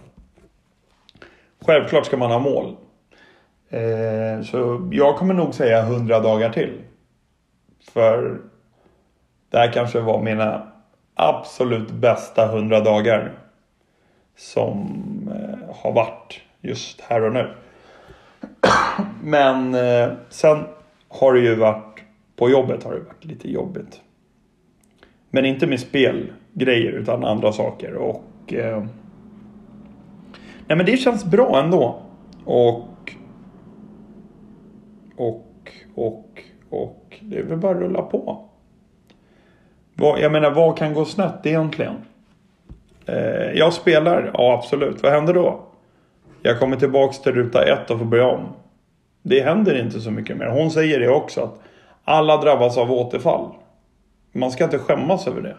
Självklart 1.62 2.06
ska 2.06 2.18
man 2.18 2.32
ha 2.32 2.40
mål. 2.40 2.76
Eh, 3.70 4.42
så 4.44 4.90
jag 4.92 5.18
kommer 5.18 5.34
nog 5.34 5.54
säga 5.54 5.80
100 5.80 6.20
dagar 6.20 6.50
till. 6.50 6.82
För 7.92 8.42
det 9.50 9.58
här 9.58 9.72
kanske 9.72 10.00
var 10.00 10.22
mina 10.22 10.72
absolut 11.16 11.92
bästa 11.92 12.46
100 12.46 12.80
dagar. 12.80 13.40
Som 14.36 14.90
eh, 15.36 15.76
har 15.76 15.92
varit 15.92 16.42
just 16.62 17.02
här 17.02 17.24
och 17.24 17.34
nu. 17.34 17.54
Men 19.24 19.76
eh, 19.76 20.10
sen 20.30 20.64
har 21.08 21.34
det 21.34 21.40
ju 21.40 21.56
varit 21.56 22.00
på 22.36 22.50
jobbet 22.50 22.84
har 22.84 22.94
det 22.94 23.00
varit 23.00 23.26
lite 23.26 23.52
jobbigt. 23.52 24.02
Men 25.30 25.46
inte 25.46 25.68
med 25.68 25.80
spelgrejer 25.80 26.92
utan 26.92 27.26
andra 27.26 27.52
saker. 27.52 27.96
Och 27.96 28.54
eh, 28.54 28.86
Nej 30.68 30.78
men 30.78 30.86
det 30.86 30.98
känns 30.98 31.26
bra 31.26 31.62
ändå. 31.64 32.02
Och 32.46 33.14
och 35.16 35.72
och 35.96 36.44
och 36.70 37.18
det 37.22 37.38
är 37.38 37.44
väl 37.44 37.58
bara 37.58 37.76
att 37.76 37.82
rulla 37.82 38.02
på. 38.02 38.50
Vad, 39.94 40.20
jag 40.20 40.32
menar 40.32 40.52
vad 40.52 40.78
kan 40.78 40.94
gå 40.94 41.06
snett 41.06 41.46
egentligen? 41.46 41.96
Eh, 43.06 43.52
jag 43.54 43.74
spelar, 43.74 44.32
ja 44.34 44.54
absolut. 44.54 45.04
Vad 45.04 45.12
händer 45.12 45.34
då? 45.34 45.69
Jag 46.42 46.60
kommer 46.60 46.78
tillbaks 46.78 47.22
till 47.22 47.32
ruta 47.32 47.66
ett 47.66 47.92
och 47.92 47.98
får 47.98 48.06
börja 48.06 48.28
om. 48.28 48.46
Det 49.22 49.42
händer 49.42 49.80
inte 49.80 50.00
så 50.00 50.12
mycket 50.12 50.38
mer. 50.38 50.48
Hon 50.48 50.72
säger 50.72 51.00
det 51.00 51.10
också 51.10 51.42
att 51.42 51.60
alla 52.04 52.38
drabbas 52.38 52.78
av 52.78 52.92
återfall. 52.92 53.50
Man 54.32 54.52
ska 54.52 54.64
inte 54.64 54.80
skämmas 54.80 55.28
över 55.28 55.42
det. 55.42 55.56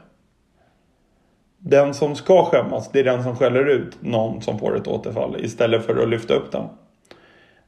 Den 1.58 1.94
som 1.94 2.16
ska 2.16 2.44
skämmas, 2.44 2.90
det 2.92 3.00
är 3.00 3.04
den 3.04 3.22
som 3.22 3.36
skäller 3.36 3.64
ut 3.64 3.96
någon 4.00 4.42
som 4.42 4.58
får 4.58 4.76
ett 4.76 4.88
återfall 4.88 5.44
istället 5.44 5.86
för 5.86 6.02
att 6.02 6.08
lyfta 6.08 6.34
upp 6.34 6.52
den. 6.52 6.64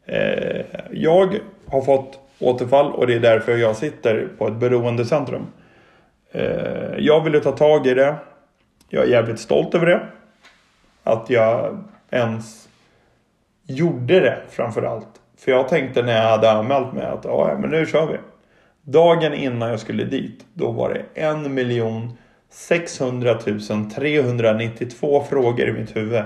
Eh, 0.04 0.64
jag 0.90 1.38
har 1.66 1.80
fått 1.80 2.18
återfall 2.38 2.92
och 2.92 3.06
det 3.06 3.14
är 3.14 3.20
därför 3.20 3.56
jag 3.56 3.76
sitter 3.76 4.28
på 4.38 4.48
ett 4.48 4.56
beroendecentrum. 4.56 5.46
Eh, 6.32 6.98
jag 6.98 7.24
ville 7.24 7.40
ta 7.40 7.52
tag 7.52 7.86
i 7.86 7.94
det. 7.94 8.14
Jag 8.88 9.04
är 9.04 9.08
jävligt 9.08 9.40
stolt 9.40 9.74
över 9.74 9.86
det. 9.86 10.06
Att 11.02 11.30
jag 11.30 11.78
ens 12.10 12.61
gjorde 13.66 14.20
det 14.20 14.38
framförallt. 14.50 15.08
För 15.38 15.52
jag 15.52 15.68
tänkte 15.68 16.02
när 16.02 16.12
jag 16.12 16.28
hade 16.28 16.50
anmält 16.50 16.92
mig 16.92 17.06
att 17.06 17.24
ja, 17.24 17.56
men 17.60 17.70
nu 17.70 17.86
kör 17.86 18.06
vi. 18.06 18.18
Dagen 18.82 19.34
innan 19.34 19.70
jag 19.70 19.80
skulle 19.80 20.04
dit, 20.04 20.44
då 20.54 20.70
var 20.70 20.94
det 20.94 21.20
en 21.20 21.54
miljon 21.54 22.18
600 22.50 23.38
392 23.94 25.24
frågor 25.30 25.68
i 25.68 25.72
mitt 25.72 25.96
huvud. 25.96 26.22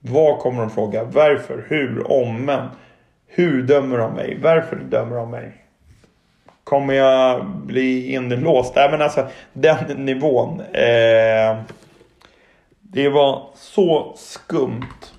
Vad 0.00 0.38
kommer 0.38 0.60
de 0.60 0.70
fråga? 0.70 1.04
Varför? 1.04 1.64
Hur? 1.68 2.12
Om? 2.12 2.44
Men? 2.44 2.68
Hur 3.26 3.62
dömer 3.62 3.98
de 3.98 4.12
mig? 4.12 4.38
Varför 4.42 4.76
dömer 4.76 5.16
de 5.16 5.30
mig? 5.30 5.52
Kommer 6.64 6.94
jag 6.94 7.46
bli 7.46 8.12
inlåst? 8.12 8.74
Nej 8.76 8.90
men 8.90 9.02
alltså 9.02 9.26
den 9.52 10.04
nivån. 10.04 10.60
Eh, 10.60 11.58
det 12.80 13.08
var 13.08 13.48
så 13.54 14.14
skumt 14.16 15.12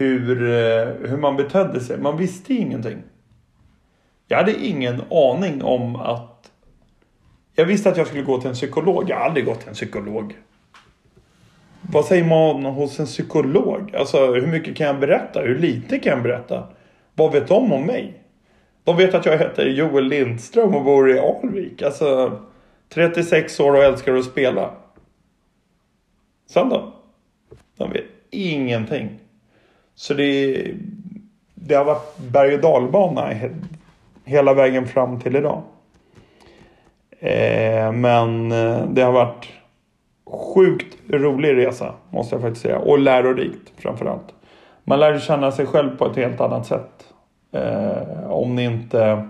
hur, 0.00 0.42
eh, 0.42 1.08
hur 1.10 1.16
man 1.16 1.36
betedde 1.36 1.80
sig. 1.80 1.98
Man 1.98 2.16
visste 2.16 2.54
ingenting. 2.54 3.02
Jag 4.28 4.36
hade 4.36 4.66
ingen 4.66 5.02
aning 5.10 5.62
om 5.62 5.96
att... 5.96 6.50
Jag 7.54 7.64
visste 7.64 7.88
att 7.90 7.96
jag 7.96 8.06
skulle 8.06 8.22
gå 8.22 8.40
till 8.40 8.48
en 8.48 8.54
psykolog. 8.54 9.10
Jag 9.10 9.16
har 9.16 9.24
aldrig 9.24 9.46
gått 9.46 9.60
till 9.60 9.68
en 9.68 9.74
psykolog. 9.74 10.36
Vad 11.80 12.04
säger 12.04 12.24
man 12.24 12.64
hos 12.64 13.00
en 13.00 13.06
psykolog? 13.06 13.94
Alltså 13.96 14.26
hur 14.26 14.46
mycket 14.46 14.76
kan 14.76 14.86
jag 14.86 15.00
berätta? 15.00 15.40
Hur 15.40 15.58
lite 15.58 15.98
kan 15.98 16.12
jag 16.12 16.22
berätta? 16.22 16.68
Vad 17.14 17.32
vet 17.32 17.48
de 17.48 17.72
om 17.72 17.86
mig? 17.86 18.22
De 18.84 18.96
vet 18.96 19.14
att 19.14 19.26
jag 19.26 19.38
heter 19.38 19.66
Joel 19.66 20.04
Lindström 20.04 20.74
och 20.74 20.84
bor 20.84 21.10
i 21.10 21.18
Alvik. 21.18 21.82
Alltså 21.82 22.40
36 22.88 23.60
år 23.60 23.72
och 23.72 23.84
älskar 23.84 24.14
att 24.14 24.24
spela. 24.24 24.70
Sen 26.46 26.68
då? 26.68 26.94
De 27.76 27.92
vet 27.92 28.04
ingenting. 28.30 29.19
Så 30.00 30.14
det, 30.14 30.66
det 31.54 31.74
har 31.74 31.84
varit 31.84 32.18
berg 32.18 32.54
och 32.54 32.60
dalbana 32.60 33.34
hela 34.24 34.54
vägen 34.54 34.86
fram 34.86 35.20
till 35.20 35.36
idag. 35.36 35.62
Eh, 37.18 37.92
men 37.92 38.52
eh, 38.52 38.84
det 38.88 39.02
har 39.02 39.12
varit 39.12 39.48
sjukt 40.26 40.96
rolig 41.08 41.56
resa 41.56 41.94
måste 42.10 42.34
jag 42.34 42.42
faktiskt 42.42 42.62
säga. 42.62 42.78
Och 42.78 42.98
lärorikt 42.98 43.72
framförallt. 43.76 44.34
Man 44.84 45.00
lär 45.00 45.18
känna 45.18 45.52
sig 45.52 45.66
själv 45.66 45.96
på 45.96 46.06
ett 46.06 46.16
helt 46.16 46.40
annat 46.40 46.66
sätt. 46.66 47.12
Eh, 47.52 48.30
om 48.30 48.56
ni 48.56 48.64
inte 48.64 49.28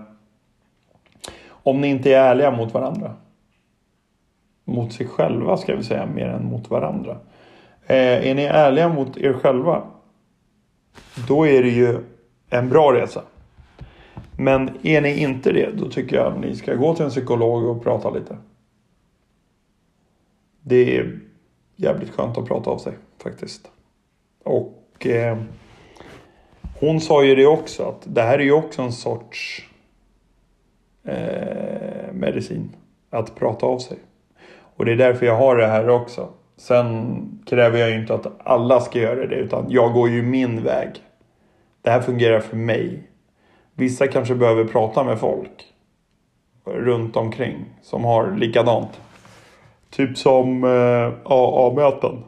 om 1.49 1.81
ni 1.81 1.87
inte 1.87 2.13
är 2.13 2.23
ärliga 2.23 2.51
mot 2.51 2.73
varandra. 2.73 3.13
Mot 4.65 4.93
sig 4.93 5.07
själva 5.07 5.57
ska 5.57 5.75
vi 5.75 5.83
säga 5.83 6.05
mer 6.05 6.27
än 6.27 6.45
mot 6.45 6.69
varandra. 6.69 7.17
Eh, 7.87 8.27
är 8.27 8.35
ni 8.35 8.43
ärliga 8.43 8.89
mot 8.89 9.17
er 9.17 9.33
själva. 9.33 9.83
Då 11.27 11.47
är 11.47 11.63
det 11.63 11.69
ju 11.69 11.99
en 12.49 12.69
bra 12.69 12.93
resa. 12.93 13.23
Men 14.37 14.69
är 14.83 15.01
ni 15.01 15.21
inte 15.21 15.51
det, 15.51 15.71
då 15.71 15.89
tycker 15.89 16.15
jag 16.15 16.33
att 16.33 16.39
ni 16.39 16.55
ska 16.55 16.75
gå 16.75 16.95
till 16.95 17.05
en 17.05 17.11
psykolog 17.11 17.63
och 17.65 17.83
prata 17.83 18.09
lite. 18.09 18.37
Det 20.61 20.97
är 20.97 21.19
jävligt 21.75 22.09
skönt 22.09 22.37
att 22.37 22.47
prata 22.47 22.69
av 22.69 22.77
sig 22.77 22.93
faktiskt. 23.23 23.71
Och 24.43 25.07
eh, 25.07 25.37
hon 26.79 27.01
sa 27.01 27.23
ju 27.23 27.35
det 27.35 27.45
också 27.45 27.83
att 27.83 28.15
det 28.15 28.21
här 28.21 28.39
är 28.39 28.43
ju 28.43 28.51
också 28.51 28.81
en 28.81 28.91
sorts 28.91 29.69
eh, 31.03 32.13
medicin. 32.13 32.75
Att 33.09 33.35
prata 33.35 33.65
av 33.65 33.79
sig. 33.79 33.97
Och 34.75 34.85
det 34.85 34.91
är 34.91 34.95
därför 34.95 35.25
jag 35.25 35.37
har 35.37 35.55
det 35.55 35.67
här 35.67 35.89
också. 35.89 36.29
Sen 36.61 37.39
kräver 37.45 37.79
jag 37.79 37.89
ju 37.89 37.95
inte 37.95 38.13
att 38.13 38.27
alla 38.43 38.79
ska 38.79 38.99
göra 38.99 39.27
det 39.27 39.35
utan 39.35 39.65
jag 39.69 39.93
går 39.93 40.09
ju 40.09 40.23
min 40.23 40.63
väg. 40.63 40.89
Det 41.81 41.89
här 41.89 42.01
fungerar 42.01 42.39
för 42.39 42.57
mig. 42.57 43.09
Vissa 43.75 44.07
kanske 44.07 44.35
behöver 44.35 44.65
prata 44.65 45.03
med 45.03 45.19
folk 45.19 45.65
runt 46.65 47.15
omkring 47.15 47.65
som 47.81 48.03
har 48.03 48.35
likadant. 48.37 49.01
Typ 49.89 50.17
som 50.17 50.63
eh, 50.63 51.13
AA-möten. 51.23 52.23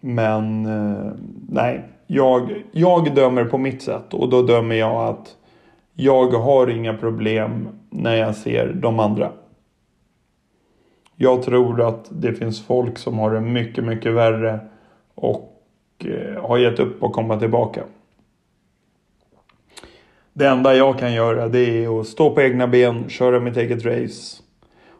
Men 0.00 0.66
eh, 0.66 1.12
nej, 1.48 1.84
jag, 2.06 2.62
jag 2.72 3.14
dömer 3.14 3.44
på 3.44 3.58
mitt 3.58 3.82
sätt 3.82 4.14
och 4.14 4.28
då 4.28 4.42
dömer 4.42 4.74
jag 4.74 5.08
att 5.08 5.36
jag 5.94 6.26
har 6.26 6.70
inga 6.70 6.94
problem 6.94 7.68
när 7.90 8.16
jag 8.16 8.34
ser 8.34 8.72
de 8.72 8.98
andra. 8.98 9.32
Jag 11.22 11.42
tror 11.42 11.88
att 11.88 12.08
det 12.10 12.34
finns 12.34 12.66
folk 12.66 12.98
som 12.98 13.18
har 13.18 13.30
det 13.30 13.40
mycket, 13.40 13.84
mycket 13.84 14.12
värre 14.12 14.60
och 15.14 15.64
eh, 16.04 16.42
har 16.42 16.58
gett 16.58 16.78
upp 16.78 17.02
och 17.02 17.12
komma 17.12 17.38
tillbaka. 17.38 17.82
Det 20.32 20.46
enda 20.46 20.74
jag 20.74 20.98
kan 20.98 21.14
göra 21.14 21.48
det 21.48 21.84
är 21.84 22.00
att 22.00 22.06
stå 22.06 22.34
på 22.34 22.42
egna 22.42 22.66
ben, 22.66 23.08
köra 23.08 23.40
mitt 23.40 23.56
eget 23.56 23.84
race 23.84 24.42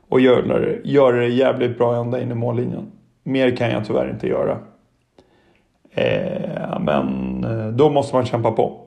och 0.08 0.20
göra 0.20 0.58
det, 0.58 0.80
göra 0.84 1.16
det 1.16 1.28
jävligt 1.28 1.78
bra 1.78 1.96
ända 1.96 2.22
in 2.22 2.30
i 2.30 2.34
mållinjen. 2.34 2.92
Mer 3.22 3.56
kan 3.56 3.70
jag 3.70 3.86
tyvärr 3.86 4.10
inte 4.10 4.28
göra. 4.28 4.58
Eh, 5.90 6.80
men 6.80 7.44
eh, 7.44 7.68
då 7.68 7.90
måste 7.90 8.16
man 8.16 8.26
kämpa 8.26 8.52
på. 8.52 8.80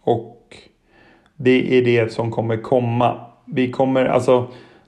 Och 0.00 0.56
det 1.36 1.78
är 1.78 1.84
det 1.84 2.12
som 2.12 2.30
kommer 2.30 2.56
komma. 2.56 3.20
Vi 3.44 3.70
kommer, 3.70 4.04
alltså 4.04 4.46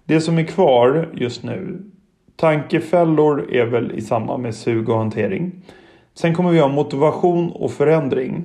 det 0.08 0.20
som 0.20 0.38
är 0.38 0.44
kvar 0.44 1.08
just 1.14 1.42
nu. 1.42 1.82
Tankefällor 2.36 3.52
är 3.52 3.66
väl 3.66 3.92
i 3.92 4.00
samband 4.00 4.42
med 4.42 4.54
sug 4.54 4.88
och 4.88 4.98
hantering. 4.98 5.52
Sen 6.14 6.34
kommer 6.34 6.50
vi 6.50 6.58
ha 6.58 6.68
motivation 6.68 7.50
och 7.50 7.72
förändring. 7.72 8.44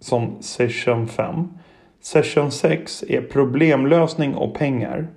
Som 0.00 0.36
session 0.40 1.08
5. 1.08 1.48
Session 2.00 2.50
6 2.50 3.04
är 3.08 3.20
problemlösning 3.20 4.34
och 4.34 4.54
pengar. 4.54 5.08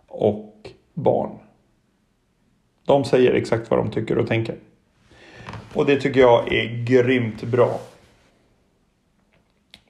och 0.06 0.70
barn. 0.94 1.38
De 2.86 3.04
säger 3.04 3.32
exakt 3.32 3.70
vad 3.70 3.80
de 3.80 3.90
tycker 3.90 4.18
och 4.18 4.26
tänker. 4.26 4.56
Och 5.74 5.86
det 5.86 6.00
tycker 6.00 6.20
jag 6.20 6.52
är 6.52 6.84
grymt 6.84 7.42
bra. 7.42 7.80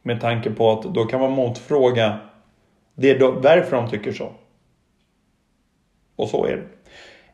Med 0.03 0.21
tanke 0.21 0.51
på 0.51 0.73
att 0.73 0.83
då 0.83 1.05
kan 1.05 1.21
man 1.21 1.33
motfråga 1.33 2.19
det 2.95 3.11
är 3.11 3.19
varför 3.19 3.77
de 3.77 3.91
tycker 3.91 4.13
så. 4.13 4.33
Och 6.17 6.29
så 6.29 6.45
är 6.45 6.57
det. 6.57 6.67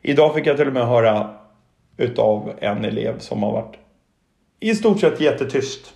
Idag 0.01 0.35
fick 0.35 0.45
jag 0.47 0.57
till 0.57 0.67
och 0.67 0.73
med 0.73 0.87
höra 0.87 1.37
utav 1.97 2.53
en 2.59 2.85
elev 2.85 3.19
som 3.19 3.43
har 3.43 3.51
varit 3.51 3.75
i 4.59 4.75
stort 4.75 4.99
sett 4.99 5.21
jättetyst. 5.21 5.93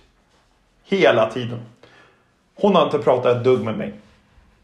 Hela 0.84 1.30
tiden. 1.30 1.60
Hon 2.60 2.74
har 2.74 2.84
inte 2.84 2.98
pratat 2.98 3.36
ett 3.36 3.44
dugg 3.44 3.64
med 3.64 3.78
mig. 3.78 3.92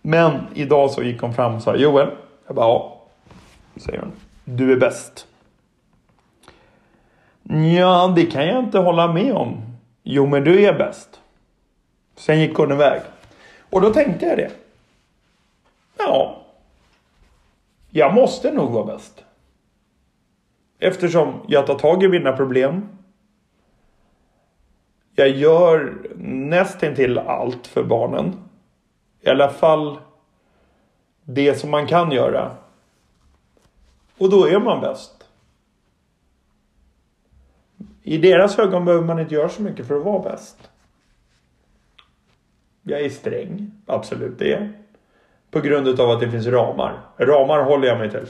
Men 0.02 0.40
idag 0.54 0.90
så 0.90 1.02
gick 1.02 1.20
hon 1.20 1.35
fram 1.35 1.54
och 1.54 1.62
sa 1.62 1.76
Joel. 1.76 2.09
Jag 2.46 2.56
bara 2.56 2.66
ja. 2.66 3.02
Säger 3.76 3.98
hon. 3.98 4.12
Du 4.44 4.72
är 4.72 4.76
bäst. 4.76 5.26
Ja, 7.76 8.12
det 8.16 8.26
kan 8.26 8.46
jag 8.46 8.59
inte 8.59 8.78
hålla 8.78 9.12
med 9.12 9.32
om. 9.32 9.56
Jo, 10.02 10.26
men 10.26 10.44
du 10.44 10.64
är 10.64 10.78
bäst. 10.78 11.20
Sen 12.16 12.40
gick 12.40 12.56
hon 12.56 12.72
iväg. 12.72 13.00
Och 13.70 13.80
då 13.80 13.92
tänkte 13.92 14.26
jag 14.26 14.38
det. 14.38 14.50
Ja. 15.98 16.42
Jag 17.90 18.14
måste 18.14 18.52
nog 18.52 18.70
vara 18.70 18.85
bäst. 18.85 19.24
Eftersom 20.78 21.35
jag 21.48 21.66
tar 21.66 21.78
tag 21.78 22.02
i 22.02 22.09
mina 22.09 22.32
problem. 22.32 22.88
Jag 25.16 25.29
gör 25.29 25.94
nästintill 26.24 27.18
allt 27.18 27.66
för 27.66 27.83
barnen. 27.83 28.37
I 29.20 29.29
alla 29.29 29.48
fall 29.48 29.98
det 31.24 31.55
som 31.55 31.70
man 31.70 31.87
kan 31.87 32.12
göra. 32.12 32.57
Och 34.18 34.31
då 34.31 34.48
är 34.48 34.59
man 34.59 34.81
bäst. 34.81 35.12
I 38.02 38.18
deras 38.18 38.59
ögon 38.59 38.85
behöver 38.85 39.05
man 39.05 39.18
inte 39.18 39.35
göra 39.35 39.48
så 39.48 39.62
mycket 39.62 39.87
för 39.87 39.96
att 39.96 40.05
vara 40.05 40.22
bäst. 40.22 40.70
Jag 42.83 43.00
är 43.00 43.11
sträng, 43.11 43.70
absolut 43.87 44.38
det. 44.38 44.68
På 45.50 45.61
grund 45.61 46.00
av 46.00 46.11
att 46.11 46.20
det 46.20 46.31
finns 46.31 46.46
ramar. 46.46 47.00
Ramar 47.16 47.62
håller 47.62 47.88
jag 47.88 47.98
mig 47.98 48.11
till. 48.11 48.26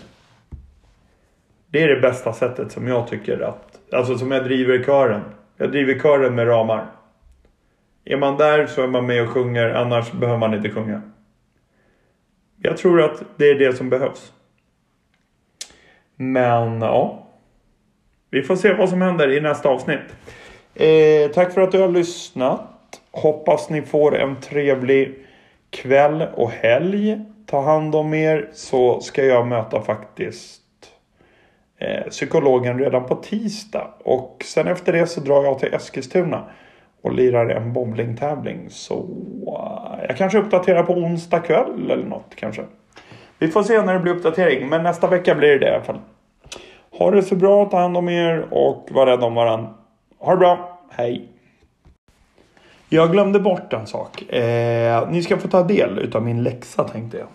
Det 1.68 1.83
är 1.83 1.88
det 1.88 2.01
bästa 2.01 2.33
sättet 2.33 2.72
som 2.72 2.88
jag 2.88 3.09
tycker 3.09 3.40
att, 3.40 3.79
alltså 3.92 4.18
som 4.18 4.31
jag 4.31 4.44
driver 4.44 4.85
kören. 4.85 5.22
Jag 5.57 5.73
driver 5.73 5.99
kören 5.99 6.35
med 6.35 6.49
ramar. 6.49 6.87
Är 8.05 8.16
man 8.16 8.37
där 8.37 8.66
så 8.66 8.83
är 8.83 8.87
man 8.87 9.07
med 9.07 9.23
och 9.23 9.29
sjunger, 9.29 9.69
annars 9.69 10.12
behöver 10.12 10.38
man 10.38 10.55
inte 10.55 10.71
sjunga. 10.71 11.03
Jag 12.57 12.77
tror 12.77 13.03
att 13.03 13.23
det 13.37 13.51
är 13.51 13.55
det 13.55 13.73
som 13.73 13.90
behövs. 13.90 14.33
Men 16.16 16.81
ja. 16.81 17.27
Vi 18.31 18.42
får 18.42 18.57
se 18.57 18.73
vad 18.73 18.88
som 18.88 19.03
händer 19.03 19.33
i 19.33 19.40
nästa 19.40 19.69
avsnitt. 19.69 20.16
Eh, 20.75 21.31
tack 21.31 21.53
för 21.53 21.61
att 21.61 21.73
du 21.73 21.79
har 21.79 21.88
lyssnat. 21.88 23.01
Hoppas 23.11 23.71
ni 23.71 23.83
får 23.83 24.16
en 24.16 24.40
trevlig 24.40 25.27
kväll 25.71 26.23
och 26.35 26.51
helg. 26.51 27.21
Ta 27.47 27.62
hand 27.62 27.95
om 27.95 28.14
er 28.14 28.51
så 28.53 29.01
ska 29.01 29.25
jag 29.25 29.47
möta 29.47 29.83
faktiskt 29.83 30.65
Eh, 31.78 32.02
psykologen 32.10 32.78
redan 32.78 33.06
på 33.06 33.14
tisdag. 33.14 33.86
Och 34.04 34.42
sen 34.44 34.66
efter 34.66 34.92
det 34.92 35.06
så 35.06 35.20
drar 35.20 35.44
jag 35.44 35.58
till 35.58 35.74
Eskilstuna 35.74 36.44
och 37.02 37.12
lirar 37.12 37.48
en 37.48 37.72
bowlingtävling. 37.72 38.70
Så 38.70 38.94
eh, 39.46 40.04
jag 40.08 40.16
kanske 40.16 40.38
uppdaterar 40.38 40.82
på 40.82 40.92
onsdag 40.92 41.40
kväll 41.40 41.90
eller 41.90 42.06
något 42.06 42.34
kanske. 42.36 42.62
Vi 43.38 43.48
får 43.48 43.62
se 43.62 43.82
när 43.82 43.94
det 43.94 44.00
blir 44.00 44.12
uppdatering, 44.12 44.68
men 44.68 44.82
nästa 44.82 45.08
vecka 45.08 45.34
blir 45.34 45.48
det 45.48 45.58
det 45.58 45.66
i 45.66 45.74
alla 45.74 45.84
fall. 45.84 46.00
Ha 46.90 47.10
det 47.10 47.22
så 47.22 47.36
bra, 47.36 47.64
ta 47.64 47.78
hand 47.78 47.96
om 47.96 48.08
er 48.08 48.46
och 48.50 48.88
var 48.90 49.06
rädda 49.06 49.26
om 49.26 49.34
varandra. 49.34 49.74
Ha 50.18 50.32
det 50.32 50.38
bra, 50.38 50.80
hej! 50.90 51.28
Jag 52.88 53.12
glömde 53.12 53.40
bort 53.40 53.72
en 53.72 53.86
sak. 53.86 54.32
Eh, 54.32 55.08
ni 55.10 55.22
ska 55.22 55.36
få 55.36 55.48
ta 55.48 55.62
del 55.62 55.98
utav 55.98 56.22
min 56.22 56.42
läxa 56.42 56.84
tänkte 56.84 57.18
jag. 57.18 57.26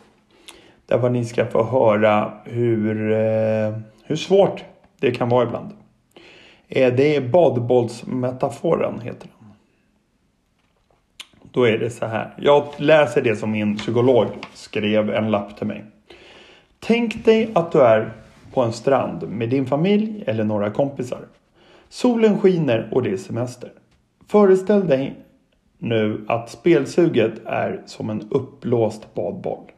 Därför 0.85 1.09
ni 1.09 1.25
ska 1.25 1.45
få 1.45 1.63
höra 1.63 2.33
hur, 2.43 3.11
eh, 3.11 3.73
hur 4.03 4.15
svårt 4.15 4.63
det 4.99 5.11
kan 5.11 5.29
vara 5.29 5.47
ibland. 5.47 5.69
Eh, 6.67 6.93
det 6.93 7.15
är 7.15 7.21
badbollsmetaforen 7.21 8.99
heter 8.99 9.27
den. 9.27 9.47
Då 11.51 11.63
är 11.63 11.77
det 11.77 11.89
så 11.89 12.05
här. 12.05 12.33
Jag 12.37 12.65
läser 12.77 13.21
det 13.21 13.35
som 13.35 13.51
min 13.51 13.77
psykolog 13.77 14.27
skrev 14.53 15.09
en 15.09 15.31
lapp 15.31 15.57
till 15.57 15.67
mig. 15.67 15.85
Tänk 16.79 17.25
dig 17.25 17.49
att 17.53 17.71
du 17.71 17.81
är 17.81 18.13
på 18.53 18.61
en 18.61 18.73
strand 18.73 19.29
med 19.29 19.49
din 19.49 19.65
familj 19.65 20.23
eller 20.27 20.43
några 20.43 20.69
kompisar. 20.69 21.27
Solen 21.89 22.39
skiner 22.39 22.89
och 22.91 23.03
det 23.03 23.11
är 23.11 23.17
semester. 23.17 23.71
Föreställ 24.27 24.87
dig 24.87 25.15
nu 25.77 26.25
att 26.27 26.49
spelsuget 26.49 27.45
är 27.45 27.81
som 27.85 28.09
en 28.09 28.27
uppblåst 28.31 29.13
badboll. 29.13 29.71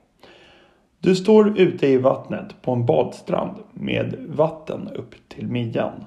Du 1.04 1.16
står 1.16 1.60
ute 1.60 1.88
i 1.88 1.98
vattnet 1.98 2.62
på 2.62 2.72
en 2.72 2.86
badstrand 2.86 3.58
med 3.74 4.16
vatten 4.28 4.88
upp 4.88 5.16
till 5.28 5.48
midjan. 5.48 6.06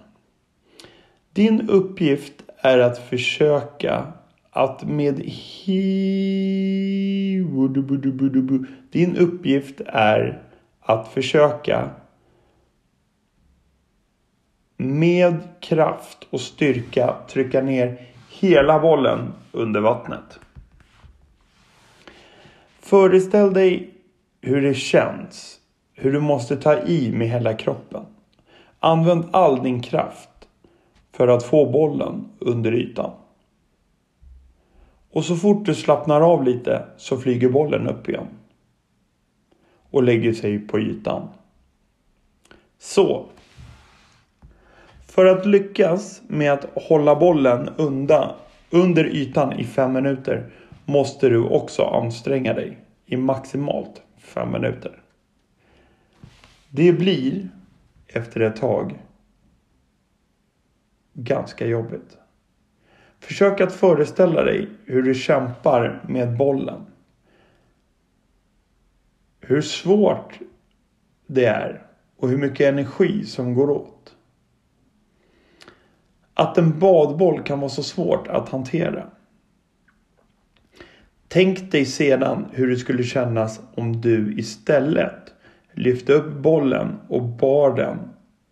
Din 1.32 1.68
uppgift 1.68 2.42
är 2.58 2.78
att 2.78 2.98
försöka 2.98 4.12
att 4.50 4.84
med 4.84 5.18
hi... 5.24 5.76
Din 8.90 9.16
uppgift 9.16 9.80
är 9.86 10.42
att 10.80 11.08
försöka 11.08 11.90
med 14.76 15.40
kraft 15.60 16.26
och 16.30 16.40
styrka 16.40 17.14
trycka 17.28 17.62
ner 17.62 18.00
hela 18.30 18.78
bollen 18.78 19.32
under 19.52 19.80
vattnet. 19.80 20.40
Föreställ 22.80 23.52
dig 23.52 23.95
hur 24.46 24.62
det 24.62 24.74
känns, 24.74 25.60
hur 25.94 26.12
du 26.12 26.20
måste 26.20 26.56
ta 26.56 26.78
i 26.78 27.12
med 27.12 27.28
hela 27.28 27.54
kroppen. 27.54 28.04
Använd 28.80 29.24
all 29.30 29.62
din 29.62 29.82
kraft 29.82 30.48
för 31.12 31.28
att 31.28 31.42
få 31.42 31.70
bollen 31.70 32.28
under 32.38 32.74
ytan. 32.74 33.10
Och 35.12 35.24
så 35.24 35.36
fort 35.36 35.66
du 35.66 35.74
slappnar 35.74 36.20
av 36.20 36.44
lite 36.44 36.84
så 36.96 37.16
flyger 37.16 37.48
bollen 37.48 37.88
upp 37.88 38.08
igen. 38.08 38.26
Och 39.90 40.02
lägger 40.02 40.32
sig 40.32 40.58
på 40.58 40.80
ytan. 40.80 41.28
Så. 42.78 43.26
För 45.06 45.26
att 45.26 45.46
lyckas 45.46 46.22
med 46.26 46.52
att 46.52 46.66
hålla 46.74 47.16
bollen 47.16 47.70
undan, 47.76 48.34
under 48.70 49.04
ytan 49.04 49.52
i 49.52 49.64
fem 49.64 49.92
minuter 49.92 50.50
måste 50.84 51.28
du 51.28 51.48
också 51.48 51.82
anstränga 51.82 52.54
dig 52.54 52.78
i 53.06 53.16
maximalt 53.16 54.02
45 54.36 54.52
minuter. 54.52 55.02
Det 56.70 56.92
blir 56.92 57.48
efter 58.06 58.40
ett 58.40 58.56
tag 58.56 59.02
ganska 61.12 61.66
jobbigt. 61.66 62.18
Försök 63.20 63.60
att 63.60 63.72
föreställa 63.72 64.42
dig 64.42 64.68
hur 64.84 65.02
du 65.02 65.14
kämpar 65.14 66.04
med 66.08 66.36
bollen. 66.36 66.86
Hur 69.40 69.60
svårt 69.60 70.38
det 71.26 71.44
är 71.44 71.86
och 72.16 72.28
hur 72.28 72.38
mycket 72.38 72.72
energi 72.72 73.24
som 73.24 73.54
går 73.54 73.70
åt. 73.70 74.16
Att 76.34 76.58
en 76.58 76.78
badboll 76.78 77.42
kan 77.42 77.60
vara 77.60 77.70
så 77.70 77.82
svårt 77.82 78.28
att 78.28 78.48
hantera. 78.48 79.10
Tänk 81.28 81.70
dig 81.70 81.84
sedan 81.84 82.46
hur 82.52 82.66
det 82.66 82.76
skulle 82.76 83.02
kännas 83.02 83.60
om 83.74 84.00
du 84.00 84.34
istället 84.38 85.34
lyfte 85.72 86.12
upp 86.12 86.32
bollen 86.32 86.96
och 87.08 87.22
bar 87.22 87.76
den 87.76 87.98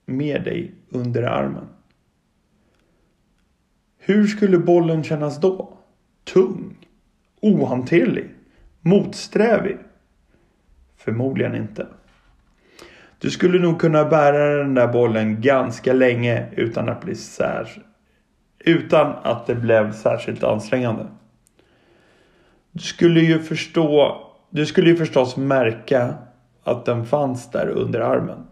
med 0.06 0.44
dig 0.44 0.74
under 0.90 1.22
armen. 1.22 1.64
Hur 3.98 4.26
skulle 4.26 4.58
bollen 4.58 5.04
kännas 5.04 5.40
då? 5.40 5.78
Tung? 6.24 6.76
Ohanterlig? 7.40 8.30
Motsträvig? 8.80 9.76
Förmodligen 10.96 11.54
inte. 11.54 11.86
Du 13.18 13.30
skulle 13.30 13.58
nog 13.58 13.80
kunna 13.80 14.04
bära 14.04 14.56
den 14.56 14.74
där 14.74 14.88
bollen 14.88 15.40
ganska 15.40 15.92
länge 15.92 16.46
utan 16.56 16.88
att 16.88 17.04
bli 17.04 17.14
särs 17.14 17.78
utan 18.58 19.14
att 19.22 19.46
det 19.46 19.54
blev 19.54 19.92
särskilt 19.92 20.44
ansträngande. 20.44 21.06
Du 22.74 22.82
skulle 22.82 23.20
ju 23.20 23.38
förstå, 23.38 24.20
du 24.50 24.66
skulle 24.66 24.90
ju 24.90 24.96
förstås 24.96 25.36
märka 25.36 26.14
att 26.62 26.84
den 26.84 27.06
fanns 27.06 27.50
där 27.50 27.68
under 27.68 28.00
armen. 28.00 28.46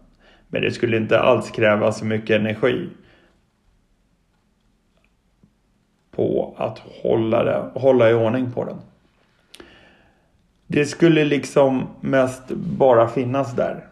Men 0.47 0.61
det 0.61 0.71
skulle 0.71 0.97
inte 0.97 1.19
alls 1.19 1.51
kräva 1.51 1.91
så 1.91 2.05
mycket 2.05 2.39
energi 2.39 2.89
på 6.11 6.55
att 6.57 6.79
hålla, 6.79 7.43
det, 7.43 7.79
hålla 7.79 8.09
i 8.09 8.13
ordning 8.13 8.51
på 8.51 8.65
den. 8.65 8.77
Det 10.67 10.85
skulle 10.85 11.25
liksom 11.25 11.87
mest 12.01 12.49
bara 12.51 13.07
finnas 13.07 13.55
där. 13.55 13.87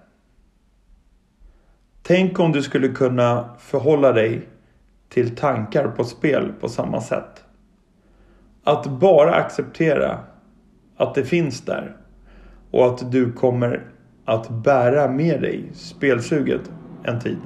Tänk 2.01 2.39
om 2.39 2.51
du 2.51 2.61
skulle 2.61 2.87
kunna 2.87 3.49
förhålla 3.59 4.11
dig 4.11 4.47
till 5.09 5.35
tankar 5.35 5.87
på 5.87 6.03
spel 6.03 6.51
på 6.59 6.69
samma 6.69 7.01
sätt. 7.01 7.43
Att 8.63 8.85
bara 8.85 9.35
acceptera 9.35 10.19
att 10.97 11.15
det 11.15 11.23
finns 11.23 11.61
där 11.61 11.95
och 12.71 12.85
att 12.85 13.11
du 13.11 13.31
kommer 13.31 13.83
att 14.25 14.49
bära 14.49 15.07
med 15.07 15.41
dig 15.41 15.69
spelsuget 15.73 16.71
en 17.03 17.19
tid. 17.19 17.37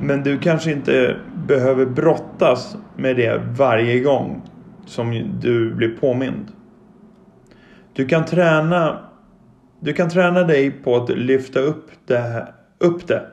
Men 0.00 0.22
du 0.22 0.38
kanske 0.38 0.72
inte 0.72 1.16
behöver 1.46 1.86
brottas 1.86 2.76
med 2.96 3.16
det 3.16 3.42
varje 3.58 4.00
gång 4.00 4.42
som 4.86 5.38
du 5.40 5.74
blir 5.74 5.96
påmind. 5.96 6.52
Du 7.92 8.06
kan 8.06 8.24
träna 8.24 8.98
du 9.80 9.92
kan 9.92 10.10
träna 10.10 10.42
dig 10.42 10.70
på 10.70 10.96
att 10.96 11.10
lyfta 11.10 11.60
upp 11.60 11.90
det, 12.06 12.48
upp 12.78 13.06
det. 13.06 13.26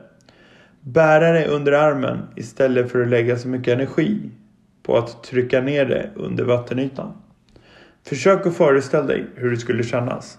Bära 0.80 1.32
det 1.32 1.46
under 1.46 1.72
armen 1.72 2.18
istället 2.36 2.92
för 2.92 3.02
att 3.02 3.08
lägga 3.08 3.36
så 3.36 3.48
mycket 3.48 3.74
energi 3.74 4.30
på 4.82 4.98
att 4.98 5.22
trycka 5.22 5.60
ner 5.60 5.84
det 5.84 6.10
under 6.14 6.44
vattenytan. 6.44 7.12
Försök 8.06 8.46
att 8.46 8.56
föreställa 8.56 9.06
dig 9.06 9.26
hur 9.34 9.50
det 9.50 9.56
skulle 9.56 9.82
kännas. 9.82 10.38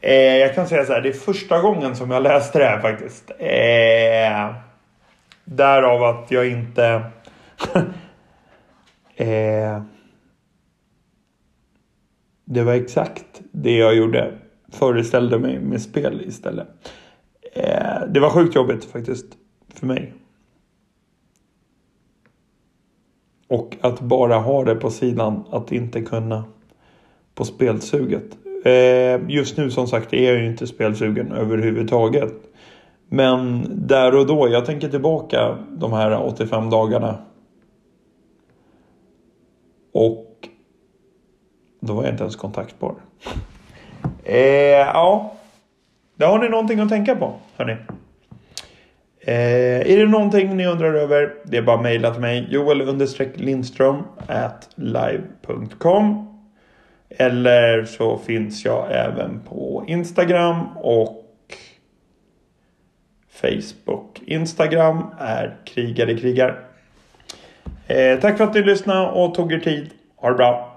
Eh, 0.00 0.36
jag 0.36 0.54
kan 0.54 0.68
säga 0.68 0.84
så 0.84 0.92
här, 0.92 1.00
det 1.00 1.08
är 1.08 1.12
första 1.12 1.60
gången 1.60 1.96
som 1.96 2.10
jag 2.10 2.22
läste 2.22 2.58
det 2.58 2.64
här 2.64 2.80
faktiskt. 2.80 3.30
Eh, 3.38 4.54
därav 5.44 6.02
att 6.02 6.30
jag 6.30 6.48
inte... 6.48 6.84
eh, 9.16 9.82
det 12.44 12.62
var 12.62 12.72
exakt 12.72 13.40
det 13.52 13.76
jag 13.76 13.94
gjorde. 13.94 14.32
Föreställde 14.72 15.38
mig 15.38 15.58
med 15.58 15.82
spel 15.82 16.22
istället. 16.26 16.68
Eh, 17.52 18.00
det 18.08 18.20
var 18.20 18.30
sjukt 18.30 18.54
jobbigt 18.54 18.84
faktiskt 18.84 19.26
för 19.74 19.86
mig. 19.86 20.12
Och 23.54 23.76
att 23.80 24.00
bara 24.00 24.38
ha 24.38 24.64
det 24.64 24.74
på 24.74 24.90
sidan, 24.90 25.44
att 25.50 25.72
inte 25.72 26.00
kunna 26.00 26.44
på 27.34 27.44
spelsuget. 27.44 28.38
Eh, 28.64 29.30
just 29.30 29.56
nu 29.56 29.70
som 29.70 29.86
sagt 29.86 30.12
är 30.12 30.32
jag 30.32 30.40
ju 30.40 30.46
inte 30.46 30.66
spelsugen 30.66 31.32
överhuvudtaget. 31.32 32.32
Men 33.08 33.66
där 33.86 34.14
och 34.14 34.26
då, 34.26 34.48
jag 34.48 34.66
tänker 34.66 34.88
tillbaka 34.88 35.58
de 35.70 35.92
här 35.92 36.26
85 36.26 36.70
dagarna. 36.70 37.18
Och 39.92 40.48
då 41.80 41.94
var 41.94 42.02
jag 42.02 42.12
inte 42.12 42.22
ens 42.22 42.36
kontaktbar. 42.36 42.94
Eh, 44.24 44.36
ja, 44.94 45.34
där 46.16 46.26
har 46.26 46.38
ni 46.38 46.48
någonting 46.48 46.80
att 46.80 46.88
tänka 46.88 47.16
på, 47.16 47.32
hörni. 47.56 47.76
Eh, 49.26 49.92
är 49.92 49.98
det 49.98 50.06
någonting 50.06 50.56
ni 50.56 50.66
undrar 50.66 50.94
över? 50.94 51.34
Det 51.44 51.56
är 51.56 51.62
bara 51.62 51.76
att 51.76 51.82
mejla 51.82 52.10
till 52.10 52.20
mig. 52.20 52.46
Joel 52.50 53.06
Lindström 53.34 54.02
at 54.26 54.68
live.com 54.74 56.28
Eller 57.08 57.84
så 57.84 58.18
finns 58.18 58.64
jag 58.64 58.86
även 58.90 59.40
på 59.40 59.84
Instagram 59.86 60.76
och 60.76 61.24
Facebook. 63.30 64.20
Instagram 64.26 65.14
är 65.18 65.56
krigare 65.64 66.16
krigar. 66.16 66.64
Eh, 67.86 68.20
tack 68.20 68.36
för 68.36 68.44
att 68.44 68.54
ni 68.54 68.62
lyssnade 68.62 69.10
och 69.10 69.34
tog 69.34 69.52
er 69.52 69.60
tid. 69.60 69.90
Ha 70.16 70.28
det 70.28 70.34
bra. 70.34 70.73